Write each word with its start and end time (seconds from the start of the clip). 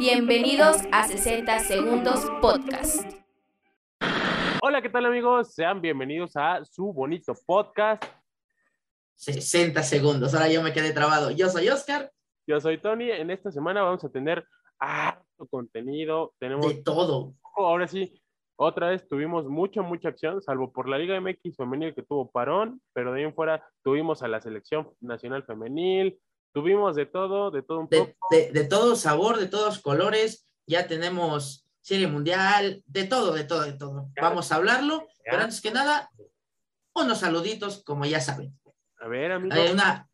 Bienvenidos 0.00 0.78
a 0.92 1.06
60 1.06 1.58
Segundos 1.58 2.24
Podcast. 2.40 3.04
Hola, 4.62 4.80
¿qué 4.80 4.88
tal 4.88 5.04
amigos? 5.04 5.52
Sean 5.52 5.82
bienvenidos 5.82 6.34
a 6.36 6.64
su 6.64 6.90
bonito 6.90 7.34
podcast. 7.44 8.02
60 9.16 9.82
segundos, 9.82 10.32
ahora 10.32 10.48
yo 10.48 10.62
me 10.62 10.72
quedé 10.72 10.94
trabado. 10.94 11.30
Yo 11.32 11.50
soy 11.50 11.68
Oscar. 11.68 12.10
Yo 12.46 12.58
soy 12.62 12.78
Tony. 12.78 13.10
En 13.10 13.30
esta 13.30 13.52
semana 13.52 13.82
vamos 13.82 14.02
a 14.02 14.08
tener 14.08 14.42
harto 14.78 15.46
contenido. 15.50 16.32
Tenemos 16.38 16.66
De 16.66 16.82
todo. 16.82 17.34
ahora 17.54 17.86
sí, 17.86 18.22
otra 18.56 18.88
vez 18.88 19.06
tuvimos 19.06 19.44
mucha, 19.48 19.82
mucha 19.82 20.08
acción, 20.08 20.40
salvo 20.40 20.72
por 20.72 20.88
la 20.88 20.96
Liga 20.96 21.20
MX 21.20 21.58
femenil 21.58 21.94
que 21.94 22.04
tuvo 22.04 22.30
parón, 22.30 22.80
pero 22.94 23.12
de 23.12 23.18
ahí 23.18 23.26
en 23.26 23.34
fuera 23.34 23.62
tuvimos 23.84 24.22
a 24.22 24.28
la 24.28 24.40
selección 24.40 24.88
nacional 25.02 25.44
femenil, 25.44 26.18
tuvimos 26.52 26.96
de 26.96 27.06
todo, 27.06 27.50
de 27.50 27.62
todo 27.62 27.80
un 27.80 27.88
poco. 27.88 28.14
De, 28.30 28.46
de, 28.46 28.52
de 28.52 28.64
todo 28.64 28.96
sabor, 28.96 29.38
de 29.38 29.46
todos 29.46 29.78
colores. 29.78 30.46
Ya 30.66 30.86
tenemos 30.86 31.66
serie 31.80 32.06
mundial, 32.06 32.82
de 32.86 33.04
todo, 33.04 33.32
de 33.32 33.44
todo, 33.44 33.62
de 33.62 33.72
todo. 33.72 34.08
Vamos 34.20 34.52
a 34.52 34.56
hablarlo, 34.56 35.06
pero 35.24 35.42
antes 35.42 35.60
que 35.60 35.70
nada, 35.70 36.10
unos 36.94 37.18
saluditos, 37.18 37.82
como 37.82 38.04
ya 38.04 38.20
saben. 38.20 38.58
A 38.98 39.08
ver, 39.08 39.32
amigo. 39.32 39.54
Hay 39.54 39.72
una, 39.72 40.08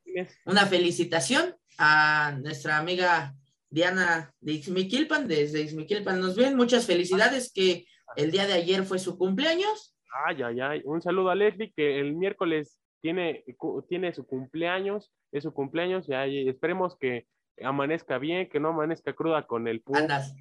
una 0.45 0.67
felicitación 0.67 1.57
a 1.79 2.39
nuestra 2.43 2.79
amiga 2.79 3.35
Diana 3.69 4.33
de 4.41 4.53
Ixmiquilpan, 4.53 5.27
desde 5.27 5.61
Ixmiquilpan 5.61 6.21
nos 6.21 6.37
ven. 6.37 6.57
Muchas 6.57 6.87
felicidades 6.87 7.53
que 7.53 7.87
el 8.15 8.31
día 8.31 8.47
de 8.47 8.55
ayer 8.55 8.85
fue 8.85 8.99
su 8.99 9.19
cumpleaños. 9.19 9.95
Ay, 10.27 10.43
ay, 10.43 10.61
ay. 10.61 10.83
Un 10.85 11.03
saludo 11.03 11.31
a 11.31 11.35
Leslie 11.35 11.73
que 11.77 12.01
el 12.01 12.15
miércoles 12.15 12.79
tiene, 13.07 13.45
tiene 13.89 14.13
su 14.13 14.27
cumpleaños, 14.27 15.13
es 15.31 15.45
su 15.45 15.53
cumpleaños, 15.55 16.09
ya 16.09 16.27
y 16.27 16.49
esperemos 16.49 16.97
que 16.99 17.29
amanezca 17.63 18.19
bien, 18.19 18.49
que 18.49 18.59
no 18.59 18.71
amanezca 18.71 19.15
cruda 19.15 19.47
con 19.47 19.69
el 19.69 19.85
pu- 19.85 19.97
Andas. 19.97 20.35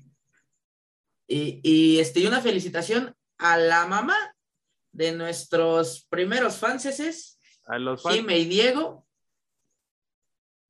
Y, 1.28 1.60
y, 1.64 2.00
este, 2.00 2.22
y 2.22 2.26
una 2.26 2.42
felicitación 2.42 3.16
a 3.38 3.58
la 3.58 3.86
mamá 3.86 4.18
de 4.92 5.12
nuestros 5.12 6.08
primeros 6.10 6.58
fanses, 6.58 7.40
a 7.66 7.78
los 7.78 8.02
fans. 8.02 8.16
Jime 8.16 8.40
y 8.40 8.46
Diego, 8.46 9.06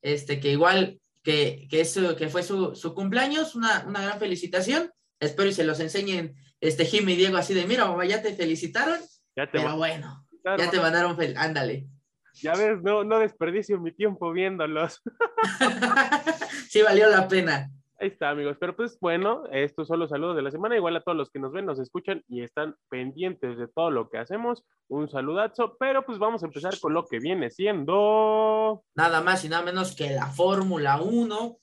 este, 0.02 0.42
que 0.42 0.52
igual 0.52 1.00
que, 1.24 1.66
que, 1.70 1.80
es 1.82 1.94
su- 1.94 2.16
que 2.18 2.28
fue 2.28 2.44
su, 2.44 2.76
su 2.76 2.94
cumpleaños, 2.94 3.56
una, 3.56 3.86
una 3.88 4.02
gran 4.02 4.20
felicitación. 4.20 4.92
Espero 5.22 5.48
y 5.48 5.54
se 5.54 5.64
los 5.64 5.80
enseñen 5.80 6.36
este 6.60 6.84
Jime 6.86 7.14
y 7.14 7.16
Diego 7.16 7.38
así 7.38 7.54
de, 7.54 7.66
mira, 7.66 7.86
mamá, 7.86 8.06
ya 8.06 8.22
te 8.22 8.34
felicitaron, 8.36 9.00
Ya 9.38 9.46
te 9.46 9.54
pero 9.54 9.66
va- 9.70 9.76
bueno, 9.76 10.25
claro, 10.46 10.64
ya 10.64 10.70
te 10.72 10.80
mandaron, 10.80 11.18
fel- 11.18 11.36
ándale. 11.38 11.88
ya 12.36 12.54
ves, 12.54 12.82
no, 12.84 13.04
no 13.04 13.20
desperdicio 13.20 13.80
mi 13.80 13.92
tiempo 13.92 14.32
viéndolos. 14.32 15.02
sí 16.70 16.82
valió 16.82 17.10
la 17.10 17.28
pena. 17.28 17.72
Ahí 17.98 18.10
está, 18.10 18.30
amigos. 18.30 18.58
Pero 18.60 18.76
pues 18.76 19.00
bueno, 19.00 19.44
estos 19.52 19.88
son 19.88 20.00
los 20.00 20.10
saludos 20.10 20.36
de 20.36 20.42
la 20.42 20.52
semana. 20.52 20.76
Igual 20.76 20.98
a 20.98 21.02
todos 21.02 21.18
los 21.18 21.30
que 21.32 21.40
nos 21.40 21.54
ven, 21.54 21.66
nos 21.66 21.80
escuchan 21.80 22.22
y 22.28 22.42
están 22.44 22.76
pendientes 22.90 23.58
de 23.58 23.70
todo 23.70 23.90
lo 23.90 24.10
que 24.10 24.18
hacemos. 24.18 24.66
Un 24.90 25.10
saludazo. 25.10 25.78
Pero 25.80 26.06
pues 26.06 26.20
vamos 26.20 26.44
a 26.44 26.48
empezar 26.48 26.78
con 26.82 26.94
lo 26.94 27.06
que 27.06 27.20
viene 27.20 27.50
siendo. 27.52 28.84
Nada 28.96 29.22
más 29.22 29.46
y 29.46 29.50
nada 29.50 29.64
menos 29.64 29.96
que 29.96 30.10
la 30.12 30.28
Fórmula 30.28 31.02
1. 31.02 31.58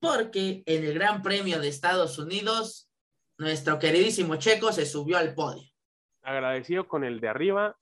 Porque 0.00 0.62
en 0.66 0.84
el 0.84 0.94
Gran 0.94 1.22
Premio 1.22 1.58
de 1.60 1.66
Estados 1.68 2.18
Unidos, 2.18 2.88
nuestro 3.38 3.80
queridísimo 3.80 4.36
Checo 4.36 4.70
se 4.72 4.86
subió 4.86 5.18
al 5.18 5.34
podio. 5.34 5.64
Agradecido 6.24 6.88
con 6.88 7.04
el 7.04 7.20
de 7.20 7.28
arriba. 7.28 7.76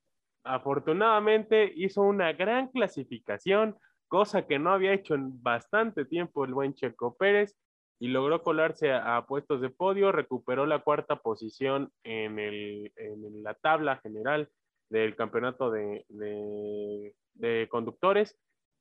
Afortunadamente 0.45 1.73
hizo 1.77 2.03
una 2.03 2.33
gran 2.33 2.69
clasificación, 2.69 3.77
cosa 4.09 4.47
que 4.47 4.59
no 4.59 4.73
había 4.73 4.93
hecho 4.93 5.15
en 5.15 5.41
bastante 5.43 6.05
tiempo 6.05 6.45
el 6.45 6.53
buen 6.53 6.75
Checo 6.75 7.17
Pérez 7.17 7.57
y 8.01 8.09
logró 8.09 8.43
colarse 8.43 8.93
a, 8.93 9.25
puestos 9.27 9.61
de 9.61 9.71
podio, 9.71 10.11
recuperó 10.11 10.67
la 10.67 10.81
cuarta 10.81 11.17
posición 11.17 11.93
en, 12.03 12.41
el, 12.41 12.93
en 12.97 13.45
la 13.45 13.55
tabla 13.55 13.99
general 13.99 14.51
del 14.91 15.15
campeonato 15.15 15.71
de, 15.71 16.05
de, 16.09 17.15
de, 17.35 17.69
conductores, 17.71 18.37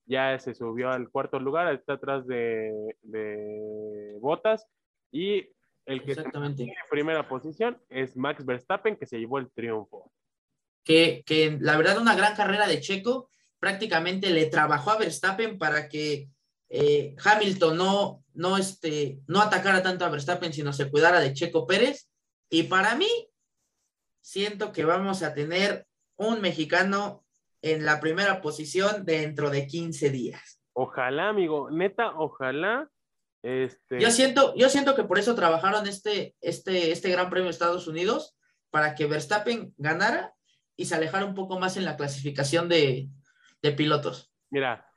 ya 0.08 0.38
se 0.40 0.56
subió 0.56 0.90
al 0.90 1.12
cuarto 1.12 1.40
lugar, 1.40 1.72
está 1.72 1.94
atrás 1.94 2.26
de, 2.26 2.98
de 3.04 4.18
Botas 4.20 4.68
y 5.12 5.48
el 5.92 6.04
que 6.04 6.12
Exactamente. 6.12 6.64
en 6.64 6.74
primera 6.90 7.28
posición 7.28 7.82
es 7.90 8.16
Max 8.16 8.46
Verstappen 8.46 8.96
que 8.96 9.06
se 9.06 9.20
llevó 9.20 9.38
el 9.38 9.52
triunfo. 9.52 10.12
Que, 10.84 11.24
que 11.26 11.58
la 11.60 11.78
verdad 11.78 12.00
una 12.00 12.16
gran 12.16 12.36
carrera 12.36 12.68
de 12.68 12.82
Checo, 12.82 13.30
prácticamente 13.60 14.32
le 14.32 14.48
trabajó 14.48 14.92
a 14.92 14.98
Verstappen 14.98 15.58
para 15.60 15.88
que 15.88 16.30
eh, 16.70 17.16
Hamilton 17.24 17.78
no, 17.78 18.24
no, 18.34 18.58
este, 18.58 19.20
no 19.28 19.42
atacara 19.42 19.84
tanto 19.84 20.06
a 20.06 20.10
Verstappen, 20.10 20.54
sino 20.54 20.74
se 20.74 20.90
cuidara 20.90 21.20
de 21.20 21.34
Checo 21.34 21.68
Pérez. 21.68 22.10
Y 22.50 22.64
para 22.64 22.96
mí, 22.96 23.10
siento 24.22 24.72
que 24.72 24.86
vamos 24.86 25.22
a 25.24 25.34
tener 25.34 25.86
un 26.16 26.42
mexicano 26.42 27.26
en 27.62 27.86
la 27.86 28.00
primera 28.00 28.42
posición 28.42 29.06
dentro 29.06 29.50
de 29.50 29.68
15 29.68 30.10
días. 30.10 30.62
Ojalá, 30.74 31.30
amigo, 31.30 31.70
neta, 31.70 32.14
ojalá. 32.16 32.90
Este... 33.44 34.00
Yo 34.00 34.12
siento, 34.12 34.54
yo 34.56 34.70
siento 34.70 34.96
que 34.96 35.04
por 35.04 35.18
eso 35.18 35.36
trabajaron 35.36 35.88
este, 35.88 36.36
este, 36.42 36.92
este 36.92 37.10
Gran 37.10 37.30
Premio 37.30 37.46
de 37.46 37.52
Estados 37.52 37.88
Unidos, 37.88 38.38
para 38.72 38.96
que 38.96 39.06
Verstappen 39.06 39.74
ganara 39.78 40.34
y 40.76 40.86
se 40.86 40.96
alejara 40.96 41.26
un 41.26 41.36
poco 41.36 41.60
más 41.60 41.78
en 41.78 41.86
la 41.86 41.98
clasificación 41.98 42.70
de, 42.70 43.10
de 43.62 43.72
pilotos. 43.74 44.34
Mira, 44.50 44.88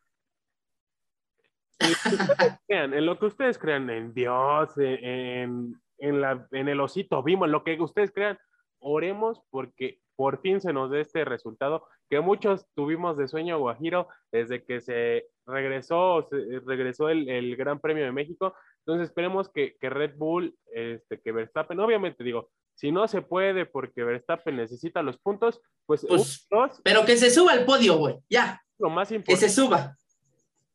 en 1.78 1.91
lo, 1.91 1.97
crean, 2.66 2.94
en 2.94 3.06
lo 3.06 3.19
que 3.19 3.27
ustedes 3.27 3.59
crean, 3.59 3.91
en 3.91 4.15
Dios, 4.15 4.71
en, 4.78 5.75
en, 5.99 6.21
la, 6.21 6.47
en 6.53 6.69
el 6.69 6.81
osito 6.81 7.22
vimos, 7.22 7.49
lo 7.49 7.65
que 7.65 7.81
ustedes 7.81 8.12
crean, 8.12 8.38
oremos 8.78 9.43
porque 9.50 10.00
por 10.16 10.41
fin 10.41 10.61
se 10.61 10.72
nos 10.72 10.91
dé 10.91 11.00
este 11.00 11.25
resultado 11.25 11.87
que 12.09 12.21
muchos 12.21 12.67
tuvimos 12.75 13.17
de 13.17 13.29
sueño 13.29 13.59
guajiro 13.59 14.09
desde 14.31 14.65
que 14.65 14.81
se 14.81 15.27
regresó, 15.47 16.27
se 16.31 16.61
regresó 16.65 17.09
el, 17.09 17.29
el, 17.29 17.57
Gran 17.57 17.81
Premio 17.81 18.05
de 18.05 18.13
México. 18.13 18.55
Entonces 18.81 19.09
esperemos 19.09 19.49
que, 19.49 19.77
que 19.81 19.91
Red 19.91 20.17
Bull, 20.17 20.55
este, 20.73 21.21
que 21.21 21.33
Verstappen, 21.33 21.81
obviamente 21.81 22.25
digo, 22.25 22.51
si 22.75 22.93
no 22.93 23.07
se 23.09 23.23
puede 23.23 23.67
porque 23.67 24.05
Verstappen 24.05 24.57
necesita 24.57 25.03
los 25.03 25.19
puntos, 25.19 25.61
pues, 25.87 26.07
pues 26.09 26.47
pero 26.83 27.05
que 27.05 27.17
se 27.17 27.31
suba 27.31 27.53
al 27.53 27.65
podio, 27.65 27.97
güey, 27.97 28.17
ya. 28.29 28.61
Lo 28.79 28.91
más 28.91 29.11
importante. 29.13 29.41
Que 29.41 29.49
se 29.49 29.55
suba. 29.55 29.97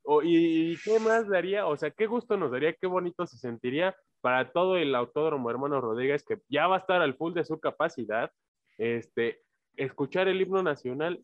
O, 0.03 0.23
y, 0.23 0.71
y, 0.71 0.77
qué 0.77 0.99
más 0.99 1.27
daría? 1.27 1.67
O 1.67 1.75
sea, 1.77 1.91
qué 1.91 2.07
gusto 2.07 2.37
nos 2.37 2.51
daría, 2.51 2.73
qué 2.73 2.87
bonito 2.87 3.27
se 3.27 3.37
sentiría 3.37 3.95
para 4.21 4.51
todo 4.51 4.77
el 4.77 4.95
Autódromo 4.95 5.49
Hermano 5.49 5.81
Rodríguez, 5.81 6.23
que 6.23 6.39
ya 6.47 6.67
va 6.67 6.77
a 6.77 6.79
estar 6.79 7.01
al 7.01 7.15
full 7.15 7.33
de 7.33 7.45
su 7.45 7.59
capacidad, 7.59 8.31
este, 8.77 9.41
escuchar 9.79 10.27
el 10.27 10.41
himno 10.41 10.61
nacional, 10.61 11.23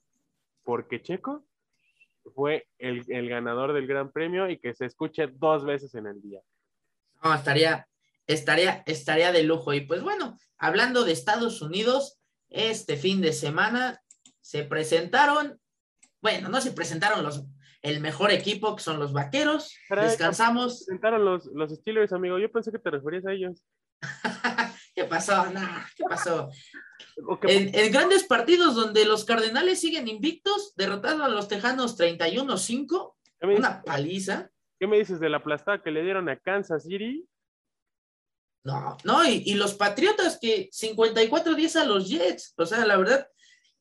porque 0.63 1.01
Checo 1.01 1.45
fue 2.33 2.67
el, 2.79 3.03
el 3.09 3.29
ganador 3.29 3.73
del 3.73 3.87
Gran 3.87 4.11
Premio 4.11 4.49
y 4.49 4.57
que 4.57 4.73
se 4.73 4.85
escuche 4.85 5.27
dos 5.27 5.65
veces 5.65 5.93
en 5.95 6.07
el 6.07 6.21
día. 6.21 6.41
No, 7.23 7.33
estaría, 7.33 7.87
estaría, 8.27 8.83
estaría 8.85 9.31
de 9.31 9.43
lujo. 9.43 9.73
Y 9.73 9.81
pues 9.81 10.01
bueno, 10.01 10.37
hablando 10.57 11.03
de 11.03 11.11
Estados 11.11 11.61
Unidos, 11.61 12.19
este 12.49 12.97
fin 12.97 13.21
de 13.21 13.33
semana 13.33 14.01
se 14.41 14.63
presentaron, 14.63 15.59
bueno, 16.21 16.49
no 16.49 16.61
se 16.61 16.71
presentaron 16.71 17.23
los, 17.23 17.45
el 17.81 17.99
mejor 17.99 18.31
equipo, 18.31 18.75
que 18.75 18.83
son 18.83 18.99
los 18.99 19.13
vaqueros. 19.13 19.75
Caray, 19.89 20.07
Descansamos. 20.07 20.79
Se 20.79 20.85
presentaron 20.85 21.25
los, 21.25 21.45
los 21.47 21.71
Steelers, 21.71 22.13
amigo. 22.13 22.39
Yo 22.39 22.51
pensé 22.51 22.71
que 22.71 22.79
te 22.79 22.89
referías 22.89 23.25
a 23.25 23.33
ellos. 23.33 23.63
¿Qué 24.95 25.03
pasó? 25.03 25.51
Nah, 25.51 25.83
¿Qué 25.95 26.03
pasó? 26.07 26.49
En, 27.43 27.73
en, 27.73 27.91
grandes 27.91 28.23
partidos 28.23 28.75
donde 28.75 29.05
los 29.05 29.25
Cardenales 29.25 29.79
siguen 29.79 30.07
invictos, 30.07 30.73
derrotando 30.75 31.23
a 31.23 31.29
los 31.29 31.47
Tejanos 31.47 31.97
31-5, 31.97 33.13
una 33.41 33.81
paliza. 33.83 34.49
¿Qué 34.79 34.87
me 34.87 34.97
dices 34.97 35.19
de 35.19 35.29
la 35.29 35.37
aplastada 35.37 35.81
que 35.81 35.91
le 35.91 36.03
dieron 36.03 36.29
a 36.29 36.37
Kansas 36.39 36.83
City? 36.83 37.27
No, 38.63 38.97
no, 39.03 39.23
y, 39.23 39.43
y 39.45 39.53
los 39.53 39.75
Patriotas 39.75 40.39
que 40.41 40.69
54-10 40.71 41.81
a 41.81 41.85
los 41.85 42.09
Jets. 42.09 42.53
O 42.57 42.65
sea, 42.65 42.85
la 42.85 42.97
verdad. 42.97 43.29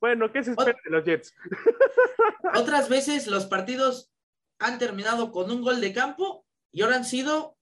Bueno, 0.00 0.30
¿qué 0.30 0.44
se 0.44 0.50
espera 0.50 0.76
de 0.84 0.90
los 0.90 1.04
Jets? 1.04 1.34
Otras 2.54 2.88
veces 2.88 3.26
los 3.26 3.46
partidos 3.46 4.12
han 4.58 4.78
terminado 4.78 5.32
con 5.32 5.50
un 5.50 5.62
gol 5.62 5.80
de 5.80 5.92
campo 5.92 6.46
y 6.70 6.82
ahora 6.82 6.96
han 6.96 7.04
sido 7.04 7.56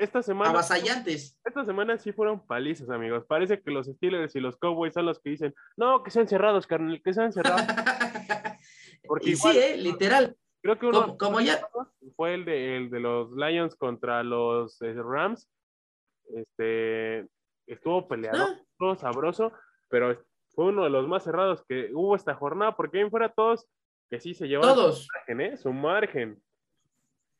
esta 0.00 0.22
semana, 0.22 0.50
avasallantes. 0.50 1.38
Esta 1.44 1.64
semana 1.64 1.98
sí 1.98 2.12
fueron 2.12 2.44
palizas, 2.46 2.88
amigos. 2.90 3.24
Parece 3.26 3.60
que 3.60 3.70
los 3.70 3.86
Steelers 3.86 4.34
y 4.34 4.40
los 4.40 4.56
Cowboys 4.56 4.94
son 4.94 5.06
los 5.06 5.20
que 5.20 5.30
dicen, 5.30 5.54
no, 5.76 6.02
que 6.02 6.10
sean 6.10 6.26
cerrados, 6.26 6.66
carnal, 6.66 7.00
que 7.02 7.12
sean 7.12 7.32
cerrados. 7.32 7.62
Porque 9.06 9.30
y 9.30 9.32
igual, 9.32 9.54
sí, 9.54 9.58
eh, 9.60 9.76
literal. 9.76 10.36
Creo 10.62 10.78
que 10.78 10.86
uno 10.86 11.16
como, 11.18 11.40
ya 11.40 11.60
fue 12.16 12.34
el 12.34 12.44
de, 12.44 12.76
el 12.76 12.90
de 12.90 13.00
los 13.00 13.32
Lions 13.32 13.76
contra 13.76 14.22
los 14.22 14.80
eh, 14.82 14.94
Rams. 14.94 15.48
Este 16.34 17.28
estuvo 17.66 18.08
peleado, 18.08 18.38
¿No? 18.38 18.52
estuvo 18.54 18.96
sabroso, 18.96 19.52
pero 19.88 20.20
fue 20.54 20.66
uno 20.66 20.84
de 20.84 20.90
los 20.90 21.06
más 21.06 21.24
cerrados 21.24 21.64
que 21.68 21.90
hubo 21.92 22.16
esta 22.16 22.34
jornada, 22.34 22.74
porque 22.74 23.00
ahí 23.00 23.10
fuera 23.10 23.32
todos 23.32 23.66
que 24.08 24.20
sí 24.20 24.34
se 24.34 24.48
llevan 24.48 24.74
todos. 24.74 25.04
su 25.04 25.08
margen, 25.14 25.40
¿eh? 25.40 25.56
Su 25.56 25.72
margen. 25.72 26.42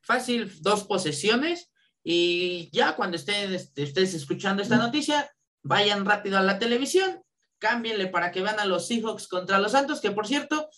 fácil, 0.03 0.51
dos 0.63 0.85
posesiones. 0.85 1.73
Y 2.03 2.71
ya 2.73 2.97
cuando 2.97 3.17
estén 3.17 3.53
este, 3.55 3.83
ustedes 3.85 4.15
escuchando 4.15 4.63
esta 4.63 4.77
noticia, 4.77 5.31
vayan 5.63 6.05
rápido 6.07 6.39
a 6.39 6.43
la 6.43 6.59
televisión, 6.59 7.23
cámbienle 7.59 8.07
para 8.07 8.31
que 8.33 8.43
vean 8.43 8.59
a 8.59 8.65
los 8.65 8.87
Seahawks 8.89 9.29
contra 9.29 9.59
los 9.59 9.73
Santos, 9.73 10.01
que 10.01 10.11
por 10.11 10.27
cierto, 10.27 10.69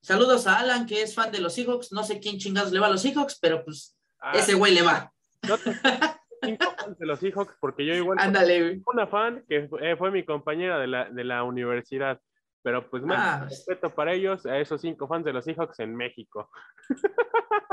saludos 0.00 0.46
a 0.48 0.58
Alan, 0.58 0.86
que 0.86 1.02
es 1.02 1.14
fan 1.14 1.30
de 1.30 1.40
los 1.40 1.54
Seahawks. 1.54 1.92
No 1.92 2.02
sé 2.02 2.18
quién 2.18 2.38
chingados 2.38 2.72
le 2.72 2.80
va 2.80 2.88
a 2.88 2.90
los 2.90 3.02
Seahawks, 3.02 3.38
pero 3.40 3.64
pues 3.64 3.96
Ah, 4.24 4.32
ese 4.36 4.54
güey 4.54 4.72
le 4.72 4.82
va. 4.82 5.12
yo 5.42 5.58
te- 5.58 5.70
de 5.72 7.06
los 7.06 7.18
Seahawks, 7.20 7.54
porque 7.60 7.84
yo 7.86 7.94
igual 7.94 8.18
Ándale, 8.20 8.60
güey. 8.60 8.82
una 8.86 9.06
fan 9.06 9.44
que 9.48 9.68
fue, 9.68 9.92
eh, 9.92 9.96
fue 9.96 10.10
mi 10.10 10.24
compañera 10.24 10.78
de 10.78 10.86
la, 10.88 11.08
de 11.10 11.24
la 11.24 11.42
universidad. 11.44 12.20
Pero 12.62 12.88
pues 12.88 13.02
más 13.02 13.18
Ah. 13.42 13.44
respeto 13.48 13.92
para 13.94 14.12
ellos, 14.14 14.46
a 14.46 14.58
esos 14.58 14.80
cinco 14.80 15.08
fans 15.08 15.24
de 15.24 15.32
los 15.32 15.44
Seahawks 15.44 15.80
en 15.80 15.94
México. 15.96 16.50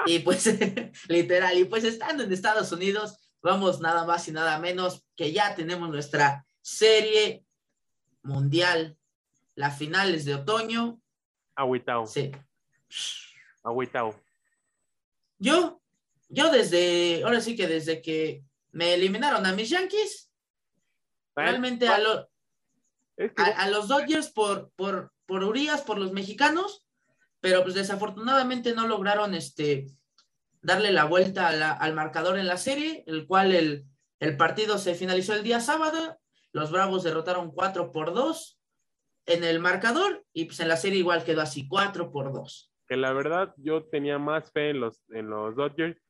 Y 0.05 0.19
pues, 0.19 0.45
literal, 1.09 1.57
y 1.57 1.65
pues 1.65 1.83
estando 1.83 2.23
en 2.23 2.31
Estados 2.31 2.71
Unidos, 2.71 3.31
vamos 3.41 3.79
nada 3.81 4.05
más 4.05 4.27
y 4.27 4.31
nada 4.31 4.57
menos 4.57 5.05
que 5.15 5.31
ya 5.33 5.53
tenemos 5.55 5.89
nuestra 5.89 6.45
serie 6.61 7.43
mundial, 8.23 8.97
las 9.55 9.77
finales 9.77 10.23
de 10.25 10.35
otoño. 10.35 10.99
Agüitao, 11.55 12.07
Sí. 12.07 12.31
agüitao. 13.63 14.15
Yo, 15.37 15.81
yo 16.29 16.49
desde, 16.51 17.21
ahora 17.23 17.41
sí 17.41 17.55
que 17.55 17.67
desde 17.67 18.01
que 18.01 18.43
me 18.71 18.93
eliminaron 18.93 19.45
a 19.45 19.51
mis 19.53 19.69
Yankees, 19.69 20.31
realmente 21.35 21.87
a, 21.87 21.99
lo- 21.99 22.29
Es 23.19 23.33
que 23.33 23.41
a, 23.43 23.45
a 23.45 23.69
los 23.69 23.87
Dodgers 23.87 24.31
por, 24.31 24.71
por, 24.75 25.11
por 25.27 25.43
Urias, 25.43 25.81
por 25.83 25.97
los 25.99 26.11
mexicanos, 26.11 26.85
pero 27.41 27.61
pues 27.63 27.75
desafortunadamente 27.75 28.73
no 28.73 28.87
lograron 28.87 29.33
este, 29.35 29.85
darle 30.61 30.91
la 30.91 31.05
vuelta 31.05 31.51
la- 31.51 31.71
al 31.73 31.93
marcador 31.93 32.37
en 32.39 32.47
la 32.47 32.57
serie, 32.57 33.03
el 33.07 33.27
cual 33.27 33.53
el, 33.53 33.85
el 34.19 34.37
partido 34.37 34.77
se 34.77 34.95
finalizó 34.95 35.33
el 35.33 35.43
día 35.43 35.59
sábado, 35.59 36.17
los 36.53 36.71
Bravos 36.71 37.03
derrotaron 37.03 37.51
4 37.51 37.91
por 37.91 38.13
2 38.13 38.59
en 39.27 39.43
el 39.43 39.59
marcador 39.59 40.23
y 40.33 40.45
pues 40.45 40.59
en 40.61 40.67
la 40.67 40.77
serie 40.77 40.99
igual 40.99 41.23
quedó 41.23 41.41
así, 41.41 41.67
4 41.67 42.11
por 42.11 42.33
2. 42.33 42.71
que 42.87 42.97
la 42.97 43.13
verdad 43.13 43.53
yo 43.57 43.83
tenía 43.85 44.17
más 44.17 44.51
fe 44.51 44.71
en 44.71 44.79
los, 44.79 45.03
en 45.09 45.29
los 45.29 45.55
Dodgers. 45.55 46.01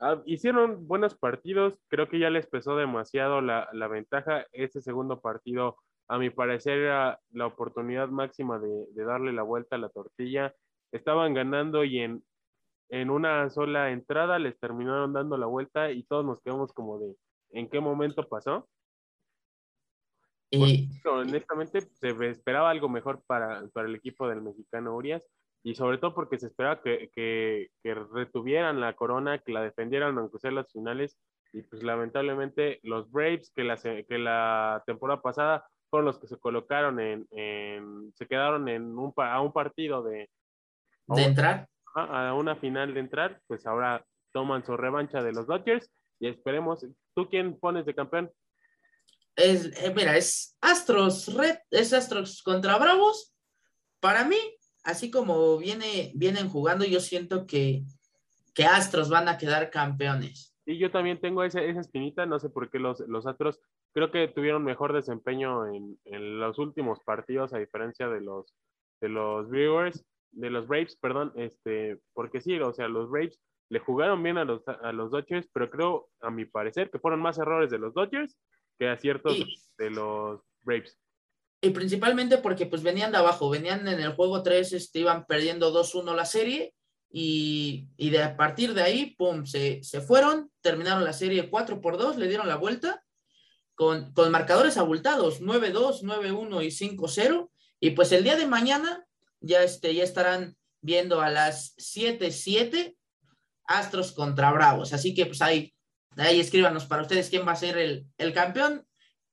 Ah, 0.00 0.20
hicieron 0.26 0.86
buenos 0.88 1.14
partidos, 1.14 1.74
creo 1.88 2.08
que 2.08 2.18
ya 2.18 2.28
les 2.30 2.46
pesó 2.48 2.76
demasiado 2.76 3.40
la, 3.40 3.68
la 3.72 3.86
ventaja. 3.88 4.44
Ese 4.52 4.82
segundo 4.82 5.20
partido, 5.20 5.78
a 6.08 6.18
mi 6.18 6.30
parecer, 6.30 6.78
era 6.78 7.20
la 7.30 7.46
oportunidad 7.46 8.08
máxima 8.08 8.58
de, 8.58 8.86
de 8.92 9.04
darle 9.04 9.32
la 9.32 9.42
vuelta 9.42 9.76
a 9.76 9.78
la 9.78 9.88
tortilla. 9.88 10.54
Estaban 10.92 11.34
ganando 11.34 11.84
y 11.84 11.98
en, 11.98 12.22
en 12.88 13.10
una 13.10 13.50
sola 13.50 13.90
entrada 13.90 14.38
les 14.38 14.58
terminaron 14.58 15.12
dando 15.12 15.36
la 15.36 15.46
vuelta 15.46 15.90
y 15.90 16.04
todos 16.04 16.24
nos 16.24 16.40
quedamos 16.40 16.72
como 16.72 16.98
de, 16.98 17.16
¿en 17.50 17.68
qué 17.68 17.80
momento 17.80 18.28
pasó? 18.28 18.68
Y, 20.50 20.88
Pero 21.02 21.16
honestamente 21.16 21.80
se 21.80 22.10
esperaba 22.28 22.70
algo 22.70 22.88
mejor 22.88 23.22
para, 23.26 23.66
para 23.72 23.88
el 23.88 23.96
equipo 23.96 24.28
del 24.28 24.42
mexicano 24.42 24.94
Urias 24.94 25.28
y 25.64 25.74
sobre 25.74 25.98
todo 25.98 26.14
porque 26.14 26.38
se 26.38 26.46
esperaba 26.46 26.80
que, 26.80 27.10
que, 27.12 27.70
que 27.82 27.94
retuvieran 27.94 28.80
la 28.80 28.94
corona, 28.94 29.38
que 29.38 29.52
la 29.52 29.62
defendieran 29.62 30.16
aunque 30.16 30.38
sea 30.38 30.52
las 30.52 30.70
finales 30.70 31.18
y 31.52 31.62
pues 31.62 31.82
lamentablemente 31.82 32.78
los 32.84 33.10
Braves 33.10 33.50
que 33.50 33.64
la, 33.64 33.76
que 33.76 34.18
la 34.18 34.84
temporada 34.86 35.20
pasada 35.20 35.66
fueron 35.96 36.06
los 36.06 36.18
que 36.18 36.26
se 36.26 36.36
colocaron 36.38 37.00
en, 37.00 37.26
en- 37.30 38.12
se 38.14 38.26
quedaron 38.26 38.68
en 38.68 38.82
un, 38.98 39.12
a 39.16 39.40
un 39.40 39.52
partido 39.52 40.02
de 40.02 40.28
de 41.08 41.22
entrar. 41.22 41.68
a 41.94 42.28
a 42.30 42.34
una 42.34 42.56
final 42.56 42.92
de 42.94 43.00
entrar, 43.00 43.40
pues 43.46 43.66
ahora 43.66 44.04
toman 44.32 44.64
su 44.64 44.76
revancha 44.76 45.22
de 45.22 45.32
los 45.32 45.46
Dodgers 45.46 45.90
y 46.20 46.28
esperemos, 46.28 46.86
¿tú 47.14 47.28
quién 47.28 47.58
pones 47.58 47.86
de 47.86 47.94
campeón? 47.94 48.30
Es, 49.34 49.66
eh, 49.82 49.92
mira, 49.94 50.16
es 50.16 50.56
Astros 50.60 51.34
Red, 51.34 51.58
es 51.70 51.92
Astros 51.92 52.42
contra 52.42 52.78
Bravos. 52.78 53.34
Para 54.00 54.24
mí, 54.24 54.36
así 54.84 55.10
como 55.10 55.56
viene, 55.58 56.12
vienen 56.14 56.48
jugando, 56.48 56.84
yo 56.84 57.00
siento 57.00 57.46
que, 57.46 57.84
que 58.54 58.64
Astros 58.64 59.08
van 59.10 59.28
a 59.28 59.36
quedar 59.38 59.70
campeones. 59.70 60.54
Y 60.66 60.78
yo 60.78 60.90
también 60.90 61.20
tengo 61.20 61.44
esa, 61.44 61.60
esa 61.62 61.80
espinita, 61.80 62.26
no 62.26 62.38
sé 62.38 62.48
por 62.50 62.70
qué 62.70 62.78
los, 62.78 63.00
los 63.08 63.26
Astros 63.26 63.60
creo 63.96 64.10
que 64.10 64.28
tuvieron 64.28 64.62
mejor 64.62 64.92
desempeño 64.92 65.66
en, 65.74 65.98
en 66.04 66.38
los 66.38 66.58
últimos 66.58 67.00
partidos, 67.00 67.54
a 67.54 67.58
diferencia 67.58 68.06
de 68.08 68.20
los, 68.20 68.54
de 69.00 69.08
los 69.08 69.48
Brewers, 69.48 70.04
de 70.32 70.50
los 70.50 70.68
Braves, 70.68 70.96
perdón, 70.96 71.32
este, 71.34 71.98
porque 72.12 72.42
sí, 72.42 72.60
o 72.60 72.74
sea, 72.74 72.88
los 72.88 73.08
Braves 73.08 73.40
le 73.70 73.78
jugaron 73.78 74.22
bien 74.22 74.36
a 74.36 74.44
los, 74.44 74.62
a 74.68 74.92
los 74.92 75.10
Dodgers, 75.10 75.48
pero 75.50 75.70
creo, 75.70 76.10
a 76.20 76.30
mi 76.30 76.44
parecer, 76.44 76.90
que 76.90 76.98
fueron 76.98 77.22
más 77.22 77.38
errores 77.38 77.70
de 77.70 77.78
los 77.78 77.94
Dodgers 77.94 78.36
que 78.78 78.86
aciertos 78.86 79.34
Y- 79.34 79.56
de 79.78 79.88
los 79.88 80.42
Braves. 80.60 80.98
Y 81.62 81.70
principalmente 81.70 82.36
porque 82.36 82.66
pues 82.66 82.82
venían 82.82 83.12
de 83.12 83.16
abajo, 83.16 83.48
venían 83.48 83.88
en 83.88 84.00
el 84.00 84.12
juego 84.12 84.42
3, 84.42 84.74
este, 84.74 84.98
iban 84.98 85.24
perdiendo 85.24 85.72
2-1 85.72 86.14
la 86.14 86.26
serie 86.26 86.74
y, 87.10 87.88
y 87.96 88.10
de 88.10 88.22
a 88.22 88.36
partir 88.36 88.74
de 88.74 88.82
ahí, 88.82 89.16
pum, 89.16 89.46
se, 89.46 89.82
se 89.82 90.02
fueron, 90.02 90.50
terminaron 90.60 91.02
la 91.02 91.14
serie 91.14 91.48
4 91.48 91.80
por 91.80 91.96
2, 91.96 92.18
le 92.18 92.28
dieron 92.28 92.46
la 92.46 92.56
vuelta 92.56 93.02
con, 93.76 94.12
con 94.12 94.32
marcadores 94.32 94.78
abultados, 94.78 95.40
9-2, 95.40 96.02
9-1 96.02 96.64
y 96.64 96.96
5-0. 96.96 97.50
Y 97.78 97.90
pues 97.90 98.10
el 98.10 98.24
día 98.24 98.36
de 98.36 98.46
mañana 98.46 99.06
ya, 99.40 99.62
este, 99.62 99.94
ya 99.94 100.02
estarán 100.02 100.56
viendo 100.80 101.20
a 101.20 101.30
las 101.30 101.76
7-7 101.76 102.96
Astros 103.64 104.12
contra 104.12 104.50
Bravos. 104.50 104.92
Así 104.92 105.14
que 105.14 105.26
pues 105.26 105.42
ahí, 105.42 105.74
ahí 106.16 106.40
escríbanos 106.40 106.86
para 106.86 107.02
ustedes 107.02 107.28
quién 107.28 107.46
va 107.46 107.52
a 107.52 107.56
ser 107.56 107.76
el, 107.76 108.06
el 108.18 108.32
campeón. 108.32 108.84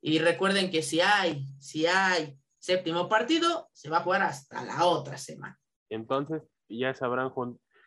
Y 0.01 0.19
recuerden 0.19 0.69
que 0.69 0.83
si 0.83 0.99
hay, 0.99 1.45
si 1.59 1.87
hay 1.87 2.37
séptimo 2.59 3.07
partido, 3.07 3.69
se 3.71 3.89
va 3.89 3.99
a 3.99 4.03
jugar 4.03 4.23
hasta 4.23 4.63
la 4.65 4.85
otra 4.85 5.17
semana. 5.17 5.57
Entonces, 5.89 6.41
ya 6.67 6.93
sabrán, 6.93 7.31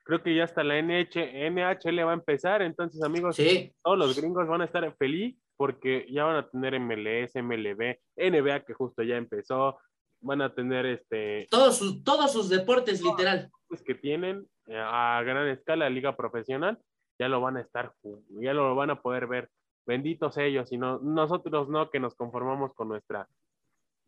creo 0.05 0.23
que 0.23 0.35
ya 0.35 0.45
hasta 0.45 0.65
la 0.65 0.81
NH, 0.81 1.51
NHL 1.51 2.07
va 2.07 2.13
a 2.13 2.15
empezar, 2.15 2.63
entonces 2.63 3.03
amigos, 3.03 3.37
Sí, 3.37 3.75
todos 3.83 3.99
los 3.99 4.17
gringos 4.17 4.49
van 4.49 4.63
a 4.63 4.65
estar 4.65 4.97
feliz 4.97 5.37
porque 5.57 6.07
ya 6.11 6.25
van 6.25 6.37
a 6.37 6.49
tener 6.49 6.79
MLS, 6.81 7.35
MLB, 7.35 7.99
NBA 8.17 8.65
que 8.65 8.75
justo 8.75 9.03
ya 9.03 9.17
empezó, 9.17 9.79
van 10.21 10.43
a 10.43 10.55
tener 10.55 10.87
este 10.87 11.47
todos 11.51 11.79
sus, 11.79 12.03
todos 12.03 12.33
sus 12.33 12.49
deportes, 12.49 13.03
literal. 13.03 13.51
pues, 13.69 13.83
que 13.83 13.95
tienen 13.95 14.47
eh, 14.67 14.77
a 14.79 15.23
gran 15.25 15.49
escala 15.49 15.89
liga 15.91 16.17
profesional, 16.17 16.79
ya 17.19 17.29
lo 17.29 17.41
van 17.41 17.57
a 17.57 17.61
estar, 17.61 17.95
ya 18.41 18.53
lo 18.53 18.75
van 18.75 18.91
a 18.91 19.01
poder 19.01 19.27
ver. 19.27 19.51
Benditos 19.87 20.37
ellos 20.37 20.73
y 20.73 20.79
no, 20.79 20.99
nosotros 20.99 21.69
no 21.69 21.91
que 21.91 22.01
nos 22.01 22.15
conformamos 22.17 22.75
con 22.75 22.89
nuestra 22.89 23.29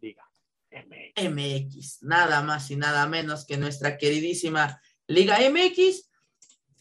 liga. 0.00 0.28
MX. 0.71 1.31
MX, 1.31 2.02
nada 2.02 2.43
más 2.43 2.71
y 2.71 2.76
nada 2.76 3.07
menos 3.07 3.47
que 3.47 3.57
nuestra 3.57 3.97
queridísima 3.97 4.81
Liga 5.09 5.38
MX, 5.38 6.11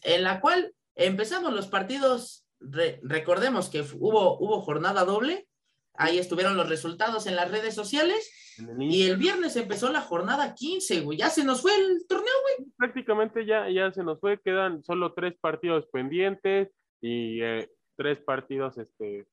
en 0.02 0.22
la 0.22 0.40
cual 0.40 0.74
empezamos 0.94 1.54
los 1.54 1.66
partidos, 1.66 2.46
re- 2.60 3.00
recordemos 3.02 3.68
que 3.70 3.80
hubo, 3.98 4.38
hubo 4.38 4.60
jornada 4.60 5.04
doble, 5.04 5.46
ahí 5.94 6.18
estuvieron 6.18 6.56
los 6.56 6.68
resultados 6.68 7.26
en 7.26 7.36
las 7.36 7.50
redes 7.50 7.74
sociales, 7.74 8.30
el 8.58 8.82
y 8.82 9.02
el 9.08 9.16
viernes 9.16 9.56
empezó 9.56 9.90
la 9.92 10.00
jornada 10.00 10.54
15, 10.54 11.00
güey, 11.02 11.18
ya 11.18 11.28
se 11.30 11.44
nos 11.44 11.62
fue 11.62 11.74
el 11.76 12.06
torneo. 12.08 12.32
prácticamente 12.76 13.44
ya, 13.46 13.68
ya 13.70 13.90
se 13.92 14.02
nos 14.02 14.20
fue, 14.20 14.40
quedan 14.40 14.82
solo 14.84 15.12
tres 15.14 15.34
partidos 15.40 15.86
pendientes 15.92 16.70
y 17.00 17.40
eh, 17.42 17.70
tres 17.96 18.18
partidos, 18.20 18.78
este, 18.78 19.26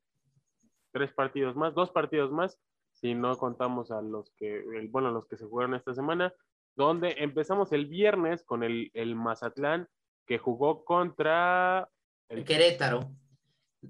tres 0.91 1.11
partidos 1.13 1.55
más, 1.55 1.73
dos 1.75 1.91
partidos 1.91 2.31
más, 2.31 2.57
si 2.93 3.13
no 3.13 3.37
contamos 3.37 3.91
a 3.91 4.01
los 4.01 4.31
que, 4.37 4.57
el- 4.77 4.87
bueno, 4.89 5.11
los 5.11 5.27
que 5.27 5.37
se 5.37 5.45
jugaron 5.45 5.75
esta 5.75 5.93
semana, 5.93 6.33
donde 6.75 7.15
empezamos 7.19 7.71
el 7.73 7.85
viernes 7.85 8.43
con 8.43 8.63
el, 8.63 8.89
el 8.93 9.15
Mazatlán 9.15 9.87
que 10.27 10.37
jugó 10.39 10.83
contra 10.83 11.87
El 12.29 12.43
Querétaro. 12.43 13.11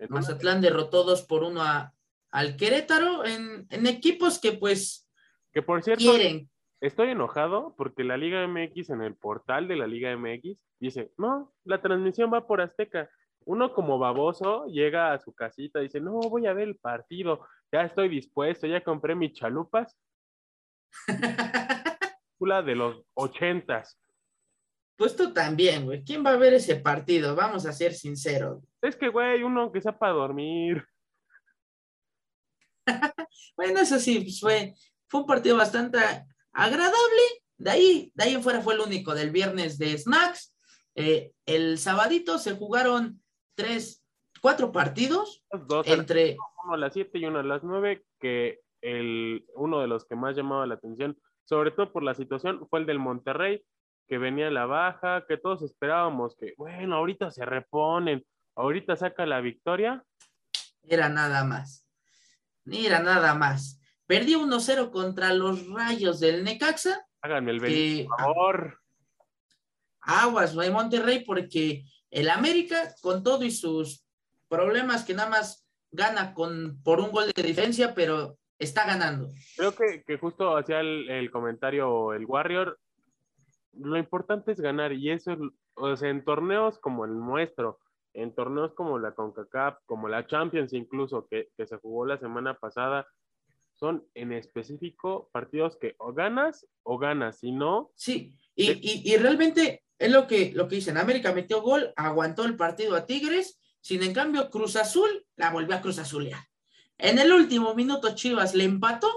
Mazatlán 0.10 0.62
derrotó 0.62 1.04
2 1.04 1.24
por 1.24 1.44
1 1.44 1.62
a, 1.62 1.94
al 2.32 2.58
Querétaro 2.58 3.26
en, 3.26 3.66
en 3.70 3.88
equipos 3.88 4.40
que 4.40 4.54
pues 4.54 5.08
que 5.54 5.62
por 5.62 5.82
cierto, 5.84 6.04
quieren. 6.04 6.50
estoy 6.82 7.12
enojado 7.12 7.76
porque 7.78 8.04
la 8.04 8.18
Liga 8.18 8.46
MX 8.46 8.90
en 8.90 9.02
el 9.02 9.16
portal 9.16 9.70
de 9.70 9.78
la 9.78 9.88
Liga 9.88 10.16
MX 10.18 10.58
dice, 10.82 11.14
no, 11.18 11.54
la 11.64 11.82
transmisión 11.82 12.32
va 12.34 12.46
por 12.46 12.60
Azteca. 12.60 13.10
Uno 13.46 13.74
como 13.74 13.98
baboso 13.98 14.66
llega 14.66 15.14
a 15.14 15.20
su 15.20 15.34
casita 15.34 15.80
y 15.80 15.84
dice, 15.84 16.02
no, 16.02 16.20
voy 16.20 16.46
a 16.46 16.54
ver 16.54 16.68
el 16.68 16.76
partido, 16.76 17.48
ya 17.72 17.84
estoy 17.84 18.10
dispuesto, 18.10 18.68
ya 18.68 18.84
compré 18.84 19.16
mis 19.16 19.34
chalupas, 19.34 19.98
de 22.66 22.76
los 22.76 23.02
ochentas. 23.14 24.00
Pues 24.96 25.16
tú 25.16 25.34
también, 25.34 25.86
güey. 25.86 26.04
¿Quién 26.04 26.26
va 26.26 26.32
a 26.32 26.38
ver 26.38 26.54
ese 26.54 26.78
partido? 26.78 27.36
Vamos 27.36 27.66
a 27.66 27.74
ser 27.74 27.94
sinceros. 27.94 28.64
Es 28.82 28.96
que, 28.96 29.10
güey, 29.10 29.44
uno 29.44 29.72
que 29.72 29.82
sea 29.82 29.98
para 29.98 30.14
dormir. 30.14 30.86
Bueno, 33.58 33.80
eso 33.80 34.00
sí, 34.00 34.20
pues 34.20 34.40
fue, 34.42 34.74
fue 35.08 35.22
un 35.22 35.26
partido 35.26 35.56
bastante 35.56 35.98
agradable. 36.52 37.22
De 37.58 37.72
ahí, 37.72 38.12
de 38.14 38.24
ahí 38.24 38.34
en 38.34 38.44
fuera 38.44 38.62
fue 38.62 38.74
el 38.74 38.82
único 38.82 39.16
del 39.16 39.32
viernes 39.32 39.78
de 39.78 39.98
snacks. 39.98 40.56
Eh, 40.94 41.32
el 41.46 41.78
sabadito 41.78 42.38
se 42.38 42.54
jugaron 42.54 43.22
tres, 43.56 44.04
cuatro 44.42 44.72
partidos 44.72 45.44
Dos 45.68 45.88
entre... 45.88 46.38
uno 46.64 46.74
a 46.74 46.78
las 46.78 46.94
7 46.94 47.18
y 47.18 47.26
uno 47.26 47.40
a 47.40 47.44
las 47.44 47.64
9, 47.64 48.04
que 48.20 48.62
el, 48.82 49.46
uno 49.56 49.82
de 49.82 49.88
los 49.88 50.06
que 50.06 50.16
más 50.16 50.36
llamaba 50.36 50.68
la 50.68 50.76
atención, 50.76 51.18
sobre 51.44 51.72
todo 51.72 51.92
por 51.92 52.04
la 52.04 52.14
situación, 52.14 52.68
fue 52.70 52.80
el 52.80 52.86
del 52.86 53.00
Monterrey, 53.00 53.64
que 54.08 54.18
venía 54.18 54.50
la 54.52 54.66
baja, 54.66 55.26
que 55.28 55.38
todos 55.38 55.62
esperábamos 55.64 56.36
que, 56.36 56.54
bueno, 56.58 56.96
ahorita 56.98 57.32
se 57.32 57.46
reponen, 57.46 58.26
ahorita 58.56 58.96
saca 58.96 59.26
la 59.26 59.42
victoria. 59.42 60.04
Era 60.84 61.10
nada 61.10 61.44
más. 61.44 61.88
Era 62.66 63.00
nada 63.00 63.34
más. 63.34 63.80
Perdió 64.06 64.40
1-0 64.40 64.92
contra 64.92 65.34
los 65.34 65.68
rayos 65.70 66.20
del 66.20 66.44
Necaxa. 66.44 67.06
Háganme 67.22 67.52
el 67.52 67.62
que- 67.62 68.06
por 68.08 68.20
favor. 68.20 68.80
Aguas, 70.02 70.54
güey, 70.54 70.70
Monterrey, 70.72 71.24
porque 71.26 71.84
el 72.12 72.30
América, 72.30 72.94
con 73.02 73.24
todo 73.24 73.44
y 73.44 73.50
sus 73.52 74.06
problemas, 74.48 75.04
que 75.04 75.16
nada 75.16 75.30
más 75.30 75.68
gana 75.92 76.34
con, 76.36 76.80
por 76.84 77.00
un 77.00 77.12
gol 77.12 77.32
de 77.36 77.42
diferencia, 77.44 77.96
pero 77.96 78.38
está 78.60 78.86
ganando. 78.86 79.30
Creo 79.58 79.76
que, 79.76 80.04
que 80.06 80.18
justo 80.20 80.56
hacía 80.56 80.80
el, 80.82 81.10
el 81.10 81.32
comentario 81.32 82.14
el 82.14 82.26
Warrior. 82.26 82.80
Lo 83.80 83.98
importante 83.98 84.52
es 84.52 84.60
ganar, 84.60 84.94
y 84.94 85.12
eso, 85.12 85.34
es- 85.34 85.40
o 85.76 85.96
sea, 85.96 86.10
en 86.10 86.24
torneos 86.24 86.80
como 86.80 87.06
el 87.06 87.18
nuestro, 87.18 87.80
en 88.14 88.34
torneos 88.34 88.74
como 88.74 88.98
la 89.00 89.14
CONCACAF, 89.14 89.80
como 89.86 90.08
la 90.08 90.26
Champions 90.26 90.72
incluso, 90.74 91.28
que, 91.28 91.50
que 91.58 91.68
se 91.68 91.78
jugó 91.78 92.06
la 92.06 92.18
semana 92.18 92.58
pasada, 92.58 93.08
son 93.74 94.08
en 94.14 94.32
específico 94.32 95.30
partidos 95.34 95.76
que 95.76 95.96
o 95.98 96.14
ganas 96.14 96.66
o 96.84 96.98
ganas, 96.98 97.40
si 97.40 97.52
no, 97.52 97.92
Sí, 97.96 98.34
y, 98.56 98.72
y- 98.72 99.02
y 99.14 99.18
realmente 99.18 99.84
es 100.00 100.12
lo 100.12 100.28
que, 100.28 100.54
lo 100.54 100.68
que 100.70 100.76
dicen. 100.76 100.98
América 100.98 101.34
metió 101.34 101.62
gol, 101.62 101.92
aguantó 101.98 102.46
el 102.46 102.56
partido 102.56 102.96
a 102.96 103.06
Tigres, 103.06 103.60
sin 103.82 104.02
en 104.04 104.14
cambio 104.14 104.50
Cruz 104.50 104.78
Azul 104.78 105.26
la 105.36 105.52
volvió 105.52 105.76
a 105.76 105.82
Cruz 105.82 106.00
Azulear. 106.00 106.42
En 106.98 107.20
el 107.20 107.34
último 107.34 107.76
minuto 107.76 108.16
Chivas 108.16 108.56
le 108.56 108.64
empató, 108.64 109.10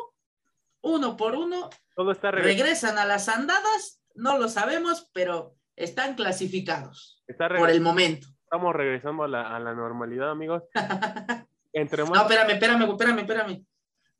uno 0.81 1.17
por 1.17 1.37
uno, 1.37 1.71
todo 1.95 2.11
está 2.11 2.33
regresan 2.33 2.99
a 2.99 3.05
las 3.05 3.29
andadas, 3.29 3.98
no 4.19 4.39
lo 4.39 4.49
sabemos, 4.49 5.11
pero 5.13 5.55
están 5.77 6.15
clasificados 6.15 7.23
Está 7.27 7.49
por 7.49 7.71
el 7.71 7.81
momento. 7.81 8.27
Estamos 8.45 8.75
regresando 8.75 9.25
a 9.25 9.29
la, 9.29 9.55
a 9.55 9.61
la 9.61 9.75
normalidad, 9.75 10.31
amigos. 10.31 10.63
Entre 11.73 12.03
No, 12.03 12.11
más, 12.11 12.23
espérame, 12.23 12.51
espérame, 12.53 12.79
güey, 12.87 12.91
espérame, 12.93 13.19
espérame. 13.21 13.67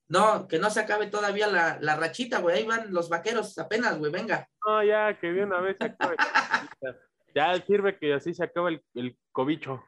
No, 0.09 0.47
que 0.49 0.59
no 0.59 0.71
se 0.71 0.81
acabe 0.81 1.09
todavía 1.09 1.49
la, 1.49 1.79
la 1.81 1.97
rachita, 1.97 2.39
güey. 2.41 2.59
Ahí 2.59 2.65
van 2.67 2.93
los 2.93 3.09
vaqueros 3.09 3.59
apenas, 3.59 3.99
güey, 3.99 4.11
venga. 4.13 4.49
no, 4.67 4.83
ya 4.85 5.19
que 5.19 5.33
de 5.33 5.45
una 5.45 5.61
vez 5.61 5.77
se 5.79 5.87
acabe. 5.87 6.17
ya 7.35 7.55
sirve 7.67 7.99
que 7.99 8.15
así 8.15 8.33
se 8.35 8.45
acaba 8.45 8.69
el, 8.71 8.83
el 8.95 9.17
cobicho. 9.33 9.83